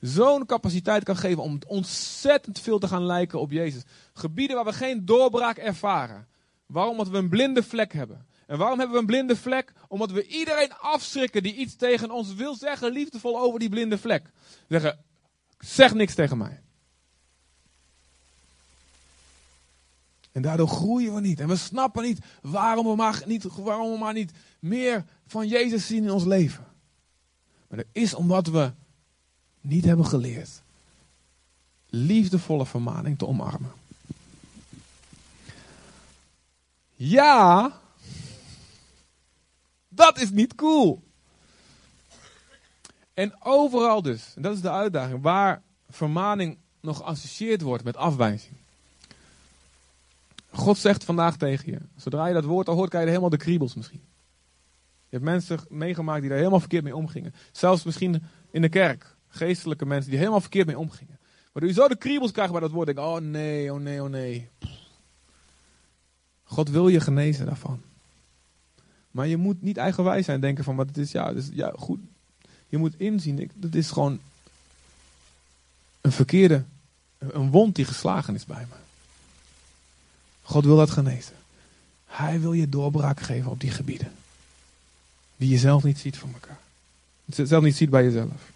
[0.01, 3.83] Zo'n capaciteit kan geven om ontzettend veel te gaan lijken op Jezus.
[4.13, 6.29] Gebieden waar we geen doorbraak ervaren.
[6.67, 6.93] Waarom?
[6.93, 8.27] Omdat we een blinde vlek hebben.
[8.47, 9.73] En waarom hebben we een blinde vlek?
[9.89, 14.31] Omdat we iedereen afschrikken die iets tegen ons wil zeggen, liefdevol over die blinde vlek.
[14.69, 14.99] Zeggen,
[15.59, 16.61] zeg niks tegen mij.
[20.33, 21.41] En daardoor groeien we niet.
[21.41, 25.87] En we snappen niet waarom we maar niet, waarom we maar niet meer van Jezus
[25.87, 26.67] zien in ons leven.
[27.69, 28.73] Maar dat is omdat we
[29.61, 30.63] niet hebben geleerd
[31.91, 33.73] liefdevolle vermaning te omarmen.
[36.95, 37.73] Ja,
[39.89, 41.03] dat is niet cool.
[43.15, 48.55] En overal dus, en dat is de uitdaging, waar vermaning nog geassocieerd wordt met afwijzing.
[50.51, 53.37] God zegt vandaag tegen je, zodra je dat woord al hoort, krijg je helemaal de
[53.37, 54.03] kriebels misschien.
[55.09, 57.35] Je hebt mensen meegemaakt die daar helemaal verkeerd mee omgingen.
[57.53, 61.19] Zelfs misschien in de kerk, geestelijke mensen die helemaal verkeerd mee omgingen.
[61.53, 62.87] Waardoor je zo de kriebels krijgt bij dat woord.
[62.87, 64.49] Denk, oh nee, oh nee, oh nee.
[66.45, 67.83] God wil je genezen daarvan.
[69.11, 72.01] Maar je moet niet eigenwijs zijn denken van, wat het is, ja, dus, ja, goed.
[72.69, 74.21] Je moet inzien, dat is gewoon
[76.01, 76.65] een verkeerde,
[77.19, 78.77] een wond die geslagen is bij me.
[80.43, 81.35] God wil dat genezen.
[82.07, 84.13] Hij wil je doorbraak geven op die gebieden.
[85.37, 86.59] Die je zelf niet ziet van elkaar.
[87.47, 88.51] Zelf niet ziet bij jezelf.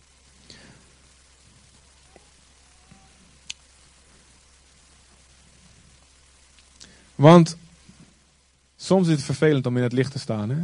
[7.15, 7.57] Want
[8.77, 10.51] soms is het vervelend om in het licht te staan.
[10.51, 10.63] Hè?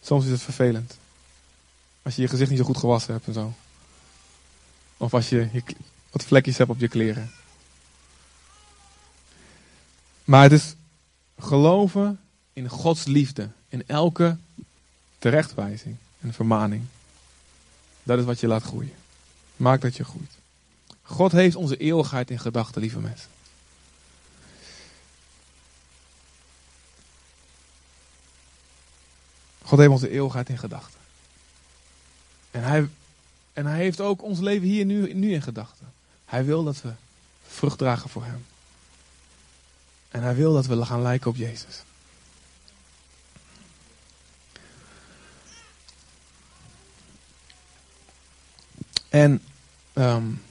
[0.00, 0.96] Soms is het vervelend.
[2.02, 3.54] Als je je gezicht niet zo goed gewassen hebt en zo.
[4.96, 5.62] Of als je, je
[6.10, 7.30] wat vlekjes hebt op je kleren.
[10.24, 10.74] Maar het is
[11.38, 12.20] geloven
[12.52, 13.48] in Gods liefde.
[13.68, 14.36] In elke
[15.18, 16.84] terechtwijzing en vermaning.
[18.02, 18.94] Dat is wat je laat groeien.
[19.56, 20.32] Maak dat je groeit.
[21.02, 23.28] God heeft onze eeuwigheid in gedachten, lieve mensen.
[29.66, 31.00] God heeft onze eeuwigheid in gedachten.
[32.50, 32.88] En hij,
[33.52, 35.92] en hij heeft ook ons leven hier nu, nu in gedachten.
[36.24, 36.92] Hij wil dat we
[37.46, 38.46] vrucht dragen voor hem.
[40.10, 41.82] En hij wil dat we gaan lijken op Jezus.
[49.08, 49.42] En
[49.94, 50.42] um,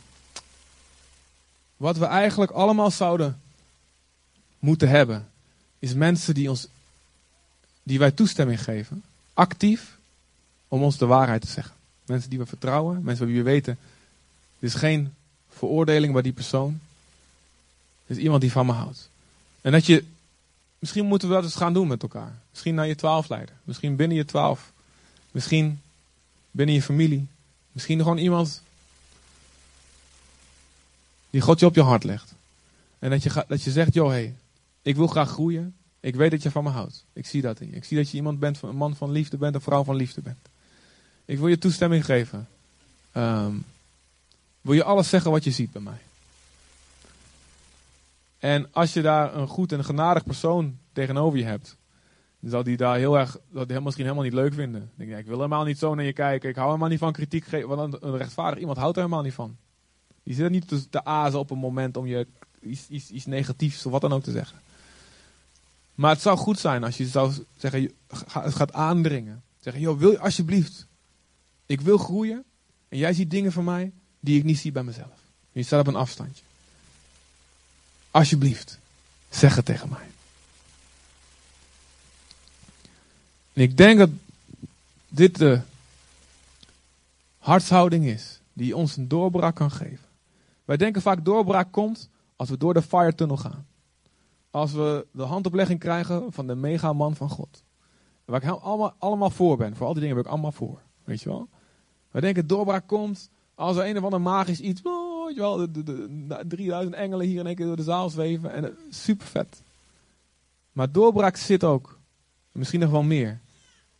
[1.77, 3.41] wat we eigenlijk allemaal zouden
[4.59, 5.31] moeten hebben,
[5.79, 6.67] is mensen die, ons,
[7.85, 9.97] die wij toestemming geven, actief,
[10.67, 11.73] om ons de waarheid te zeggen.
[12.05, 13.77] Mensen die we vertrouwen, mensen wie we weten,
[14.59, 15.13] er is geen
[15.49, 16.79] veroordeling bij die persoon.
[18.05, 19.09] Er is iemand die van me houdt.
[19.61, 20.03] En dat je,
[20.79, 22.39] misschien moeten we dat eens gaan doen met elkaar.
[22.49, 23.55] Misschien naar je twaalf leiden.
[23.63, 24.71] Misschien binnen je twaalf.
[25.31, 25.81] Misschien
[26.51, 27.27] binnen je familie.
[27.71, 28.61] Misschien gewoon iemand
[31.29, 32.33] die God je op je hart legt.
[32.99, 34.35] En dat je, dat je zegt, joh, hey,
[34.81, 35.75] ik wil graag groeien.
[36.05, 37.05] Ik weet dat je van me houdt.
[37.13, 37.75] Ik zie dat in je.
[37.75, 40.21] Ik zie dat je iemand bent, een man van liefde bent, een vrouw van liefde
[40.21, 40.49] bent.
[41.25, 42.47] Ik wil je toestemming geven.
[43.13, 43.65] Um,
[44.61, 45.97] wil je alles zeggen wat je ziet bij mij?
[48.39, 51.75] En als je daar een goed en genadig persoon tegenover je hebt,
[52.39, 54.91] dan zal die daar heel erg, dat hij misschien helemaal niet leuk vinden.
[54.95, 56.49] Denk ik wil helemaal niet zo naar je kijken.
[56.49, 57.67] Ik hou helemaal niet van kritiek geven.
[57.67, 59.57] Want een rechtvaardig iemand houdt er helemaal niet van.
[60.23, 62.27] Die zit er niet te azen op een moment om je
[62.61, 64.63] iets, iets, iets negatiefs of wat dan ook te zeggen.
[65.95, 67.91] Maar het zou goed zijn als je zou zeggen,
[68.29, 69.43] het gaat aandringen.
[69.59, 70.87] Zeggen, joh, wil je alsjeblieft,
[71.65, 72.43] ik wil groeien.
[72.89, 75.19] En jij ziet dingen van mij die ik niet zie bij mezelf.
[75.51, 76.43] Je staat op een afstandje.
[78.11, 78.79] Alsjeblieft,
[79.29, 80.07] zeg het tegen mij.
[83.53, 84.09] En ik denk dat
[85.07, 85.61] dit de
[87.37, 90.05] hartshouding is die ons een doorbraak kan geven.
[90.65, 93.65] Wij denken vaak doorbraak komt als we door de fire tunnel gaan.
[94.55, 97.63] Als we de handoplegging krijgen van de megaman van God.
[98.25, 99.75] Waar ik allemaal, allemaal voor ben.
[99.75, 100.81] Voor al die dingen ben ik allemaal voor.
[101.03, 101.47] Weet je wel?
[102.11, 104.81] Wij denken doorbraak komt als er een of ander magisch iets.
[104.83, 108.09] Oh, weet je wel, de, de, 3000 engelen hier in één keer door de zaal
[108.09, 108.51] zweven.
[108.51, 109.63] En uh, super vet.
[110.71, 111.99] Maar doorbraak zit ook.
[112.51, 113.39] Misschien nog wel meer.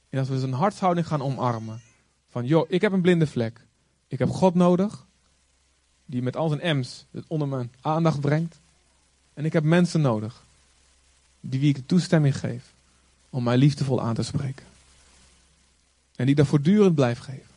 [0.10, 1.82] En als we zijn hartshouding gaan omarmen.
[2.28, 3.68] Van joh, ik heb een blinde vlek.
[4.08, 5.06] Ik heb God nodig.
[6.06, 8.60] Die met al zijn M's het onder mijn aandacht brengt.
[9.34, 10.45] En ik heb mensen nodig.
[11.50, 12.74] Die wie ik de toestemming geef.
[13.30, 14.66] Om mij liefdevol aan te spreken.
[16.16, 17.54] En die dat voortdurend blijft geven.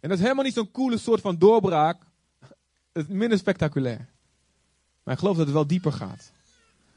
[0.00, 2.02] En dat is helemaal niet zo'n coole soort van doorbraak.
[2.92, 4.06] Het is minder spectaculair.
[5.02, 6.32] Maar ik geloof dat het wel dieper gaat.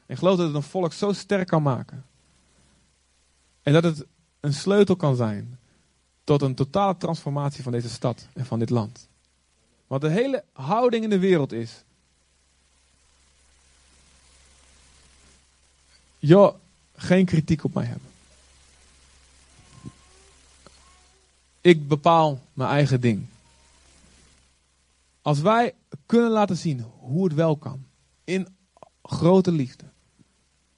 [0.06, 2.04] En ik geloof dat het een volk zo sterk kan maken.
[3.62, 4.06] En dat het
[4.40, 5.58] een sleutel kan zijn
[6.24, 9.08] tot een totale transformatie van deze stad en van dit land.
[9.86, 11.84] Want de hele houding in de wereld is.
[16.18, 16.54] Joh,
[16.96, 18.08] geen kritiek op mij hebben.
[21.60, 23.26] Ik bepaal mijn eigen ding.
[25.22, 25.74] Als wij
[26.06, 27.84] kunnen laten zien hoe het wel kan.
[28.24, 28.48] In
[29.02, 29.84] grote liefde.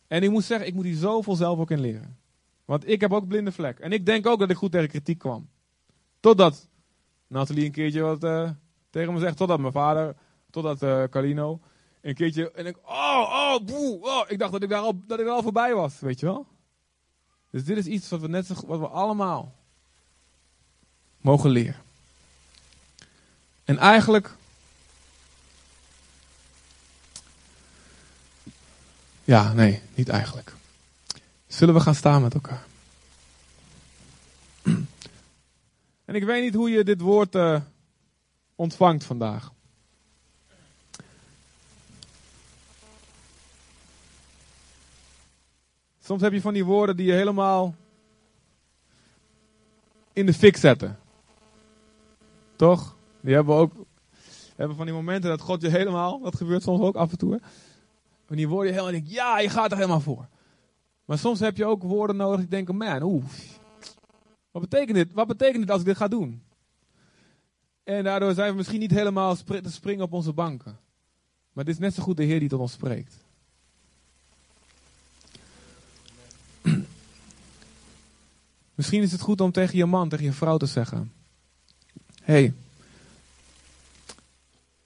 [0.07, 2.19] En ik moet zeggen, ik moet hier zoveel zelf ook in leren.
[2.65, 3.79] Want ik heb ook blinde vlek.
[3.79, 5.49] En ik denk ook dat ik goed tegen kritiek kwam.
[6.21, 6.69] Totdat
[7.27, 8.51] Nathalie een keertje wat uh,
[8.91, 9.37] tegen me zegt.
[9.37, 10.17] Totdat mijn vader,
[10.51, 11.61] totdat uh, Carlino.
[12.01, 12.51] Een keertje.
[12.51, 14.25] En ik, oh, oh, boe, oh.
[14.29, 16.47] Ik dacht dat ik, daar al, dat ik er al voorbij was, weet je wel.
[17.51, 19.55] Dus dit is iets wat we net zo, wat we allemaal
[21.21, 21.83] mogen leren.
[23.65, 24.37] En eigenlijk.
[29.25, 30.55] Ja, nee, niet eigenlijk.
[31.47, 32.65] Zullen we gaan staan met elkaar?
[36.05, 37.61] En ik weet niet hoe je dit woord uh,
[38.55, 39.53] ontvangt vandaag.
[46.11, 47.75] Soms heb je van die woorden die je helemaal
[50.13, 50.99] in de fik zetten.
[52.57, 52.97] Toch?
[53.21, 53.73] Die hebben we ook.
[53.75, 57.19] We hebben van die momenten dat God je helemaal, dat gebeurt soms ook af en
[57.19, 57.41] toe.
[58.27, 60.29] Van die woorden je helemaal denkt, ja, je gaat er helemaal voor.
[61.05, 63.25] Maar soms heb je ook woorden nodig die denken, man, oeh,
[64.51, 65.13] wat betekent dit?
[65.13, 66.43] Wat betekent dit als ik dit ga doen?
[67.85, 70.79] En daardoor zijn we misschien niet helemaal te springen op onze banken.
[71.53, 73.29] Maar het is net zo goed de Heer die tot ons spreekt.
[78.81, 81.13] Misschien is het goed om tegen je man, tegen je vrouw te zeggen:
[82.23, 82.55] hey,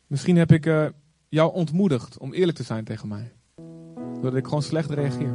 [0.06, 0.86] misschien heb ik uh,
[1.28, 3.32] jou ontmoedigd om eerlijk te zijn tegen mij.
[4.14, 5.34] Doordat ik gewoon slecht reageer.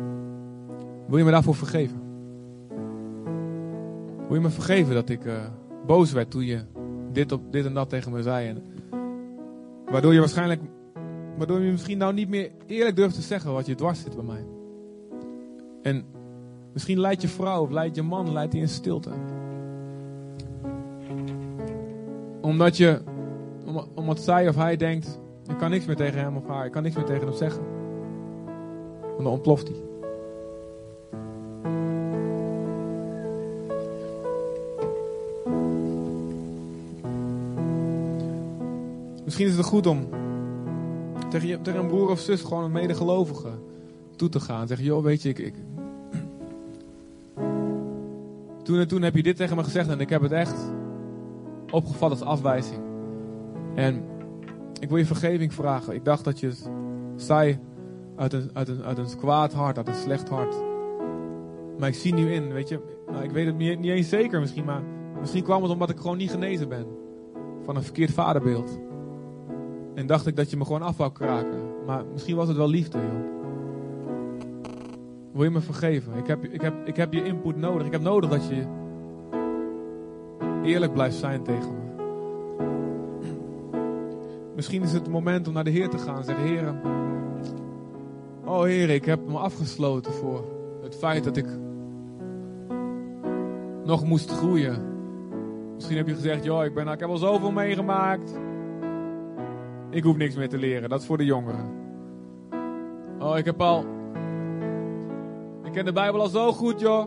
[1.07, 2.01] Wil je me daarvoor vergeven?
[4.27, 5.45] Wil je me vergeven dat ik uh,
[5.85, 6.65] boos werd toen je
[7.11, 8.47] dit, op, dit en dat tegen me zei?
[8.47, 8.63] En,
[9.85, 10.61] waardoor je waarschijnlijk,
[11.37, 14.25] waardoor je misschien nou niet meer eerlijk durft te zeggen wat je dwars zit bij
[14.25, 14.45] mij.
[15.81, 16.17] En
[16.73, 19.09] misschien leidt je vrouw of leidt je man leidt die in stilte.
[22.41, 23.01] Omdat je,
[23.95, 26.83] omdat zij of hij denkt, ik kan niks meer tegen hem of haar, ik kan
[26.83, 27.63] niks meer tegen hem zeggen.
[29.17, 29.77] En dan ontploft hij.
[39.23, 40.07] Misschien is het goed om
[41.29, 43.49] tegen, je, tegen een broer of zus gewoon een medegelovige
[44.15, 44.67] toe te gaan.
[44.67, 45.53] Zeg, joh, weet je, ik, ik...
[48.69, 50.71] Toen en toen heb je dit tegen me gezegd en ik heb het echt
[51.71, 52.81] opgevat als afwijzing.
[53.75, 54.03] En
[54.79, 55.93] ik wil je vergeving vragen.
[55.93, 56.69] Ik dacht dat je het
[57.15, 57.59] zei
[58.15, 60.55] uit een, uit, een, uit een kwaad hart, uit een slecht hart.
[61.79, 62.79] Maar ik zie nu in, weet je,
[63.11, 64.83] nou, ik weet het niet, niet eens zeker misschien, maar
[65.19, 66.85] misschien kwam het omdat ik gewoon niet genezen ben
[67.63, 68.79] van een verkeerd vaderbeeld.
[69.95, 71.59] En dacht ik dat je me gewoon af wou kraken.
[71.85, 73.38] Maar misschien was het wel liefde, joh.
[75.39, 76.17] Wil je me vergeven?
[76.17, 77.85] Ik heb, ik, heb, ik heb je input nodig.
[77.85, 78.63] Ik heb nodig dat je
[80.63, 81.87] eerlijk blijft zijn tegen me.
[84.55, 86.81] Misschien is het het moment om naar de Heer te gaan en zeggen: Heer,
[88.45, 90.45] Oh Heer, ik heb me afgesloten voor
[90.81, 91.47] het feit dat ik
[93.83, 94.81] nog moest groeien.
[95.73, 98.39] Misschien heb je gezegd, joh, ik, ben, ik heb al zoveel meegemaakt.
[99.89, 101.71] Ik hoef niks meer te leren, dat is voor de jongeren.
[103.19, 103.98] Oh, ik heb al.
[105.79, 107.05] Ken de Bijbel al zo goed, joh.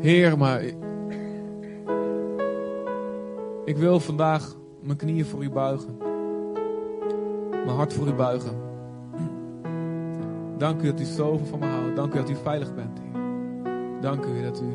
[0.00, 0.62] Heer, maar.
[3.64, 5.96] Ik, wil vandaag mijn knieën voor u buigen.
[7.50, 8.56] Mijn hart voor u buigen.
[10.56, 11.96] Dank u dat u zoveel van me houdt.
[11.96, 13.20] Dank u dat u veilig bent, Heer.
[14.00, 14.74] Dank u dat u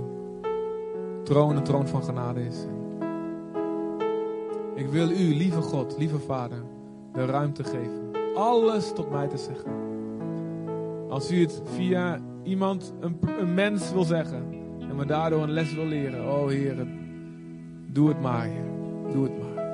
[1.23, 2.65] troon een troon van genade is.
[4.75, 6.63] Ik wil u, lieve God, lieve Vader,
[7.11, 8.04] de ruimte geven.
[8.35, 9.71] Alles tot mij te zeggen.
[11.09, 14.47] Als u het via iemand, een, een mens wil zeggen.
[14.89, 16.31] En me daardoor een les wil leren.
[16.31, 16.87] Oh Heer,
[17.87, 18.65] doe het maar, Heer.
[19.11, 19.65] Doe het maar.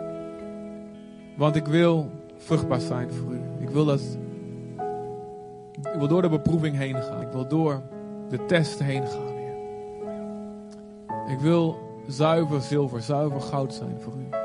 [1.38, 3.40] Want ik wil vruchtbaar zijn voor u.
[3.60, 4.18] Ik wil dat.
[5.94, 7.22] Ik wil door de beproeving heen gaan.
[7.22, 7.82] Ik wil door
[8.30, 9.36] de test heen gaan.
[9.36, 9.56] Heer.
[11.28, 14.41] Ik wil zuiver zilver, zuiver goud zijn voor u.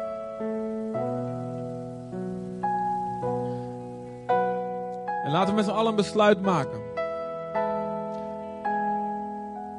[5.27, 6.81] En laten we met z'n allen een besluit maken.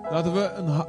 [0.10, 0.86] Laten we een,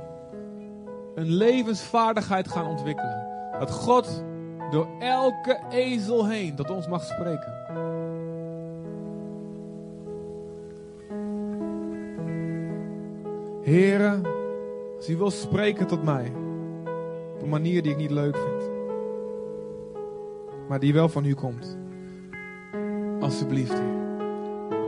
[1.14, 3.26] een levensvaardigheid gaan ontwikkelen.
[3.58, 4.24] Dat God
[4.70, 7.52] door elke ezel heen tot ons mag spreken.
[13.62, 14.22] Heren,
[14.96, 16.32] als u wil spreken tot mij,
[17.34, 18.70] op een manier die ik niet leuk vind,
[20.68, 21.78] maar die wel van u komt,
[23.20, 24.07] alsjeblieft, Heer.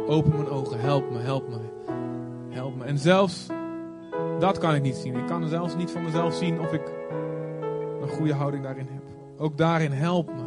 [0.06, 1.58] Open mijn ogen, help me, help me,
[2.48, 2.84] help me.
[2.84, 3.46] En zelfs
[4.38, 5.16] dat kan ik niet zien.
[5.16, 6.92] Ik kan zelfs niet van mezelf zien of ik
[8.02, 9.02] een goede houding daarin heb.
[9.36, 10.42] Ook daarin help me.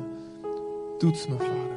[0.97, 1.71] Toets me, Vader.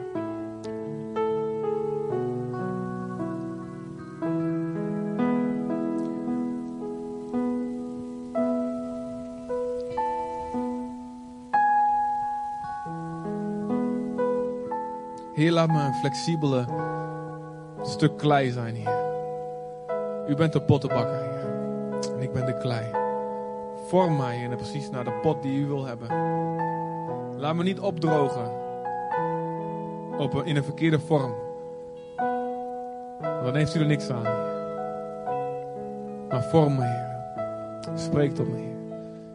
[15.34, 16.64] Heer, laat me een flexibele
[17.91, 19.05] stuk klei zijn, Heer.
[20.28, 22.14] U bent de pottenbakker, Heer.
[22.14, 22.84] En ik ben de klei.
[23.87, 26.09] Vorm mij en precies naar de pot die u wil hebben.
[27.37, 28.51] Laat me niet opdrogen
[30.18, 31.34] op een, in een verkeerde vorm.
[33.43, 34.22] Dan heeft u er niks aan.
[36.28, 37.99] Maar vorm me, Heer.
[37.99, 38.76] Spreek tot me, Heer.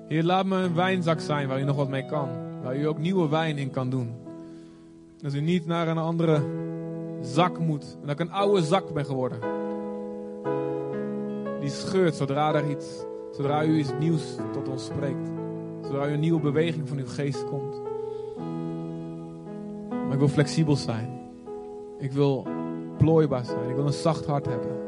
[0.08, 2.30] Heer, laat me een wijnzak zijn waar u nog wat mee kan.
[2.64, 4.14] Waar u ook nieuwe wijn in kan doen.
[5.22, 6.42] Dat u niet naar een andere
[7.22, 7.98] zak moet.
[8.02, 9.40] En dat ik een oude zak ben geworden.
[11.60, 15.30] Die scheurt zodra er iets, zodra u iets nieuws tot ons spreekt.
[15.82, 17.82] Zodra u een nieuwe beweging van uw geest komt.
[19.92, 21.20] Maar ik wil flexibel zijn.
[22.00, 22.48] Ik wil
[22.98, 23.70] plooibaar zijn.
[23.70, 24.80] Ik wil een zacht hart hebben.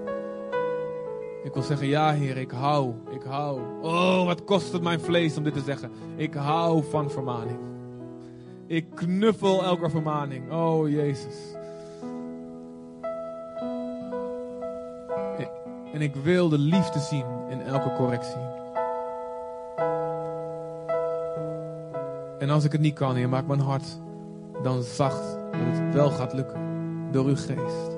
[1.43, 3.59] Ik wil zeggen, ja Heer, ik hou, ik hou.
[3.81, 5.91] Oh, wat kost het mijn vlees om dit te zeggen.
[6.15, 7.59] Ik hou van vermaning.
[8.67, 10.51] Ik knuffel elke vermaning.
[10.51, 11.35] Oh Jezus.
[15.93, 18.41] En ik wil de liefde zien in elke correctie.
[22.39, 23.99] En als ik het niet kan, Heer, maak mijn hart
[24.63, 26.61] dan zacht dat het wel gaat lukken
[27.11, 27.91] door uw geest.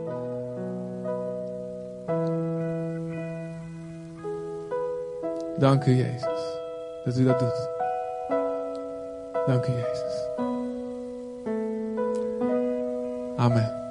[5.59, 6.59] Dank u, Jezus,
[7.05, 7.69] dat u dat doet.
[9.45, 10.27] Dank u, Jezus.
[13.37, 13.84] Amen.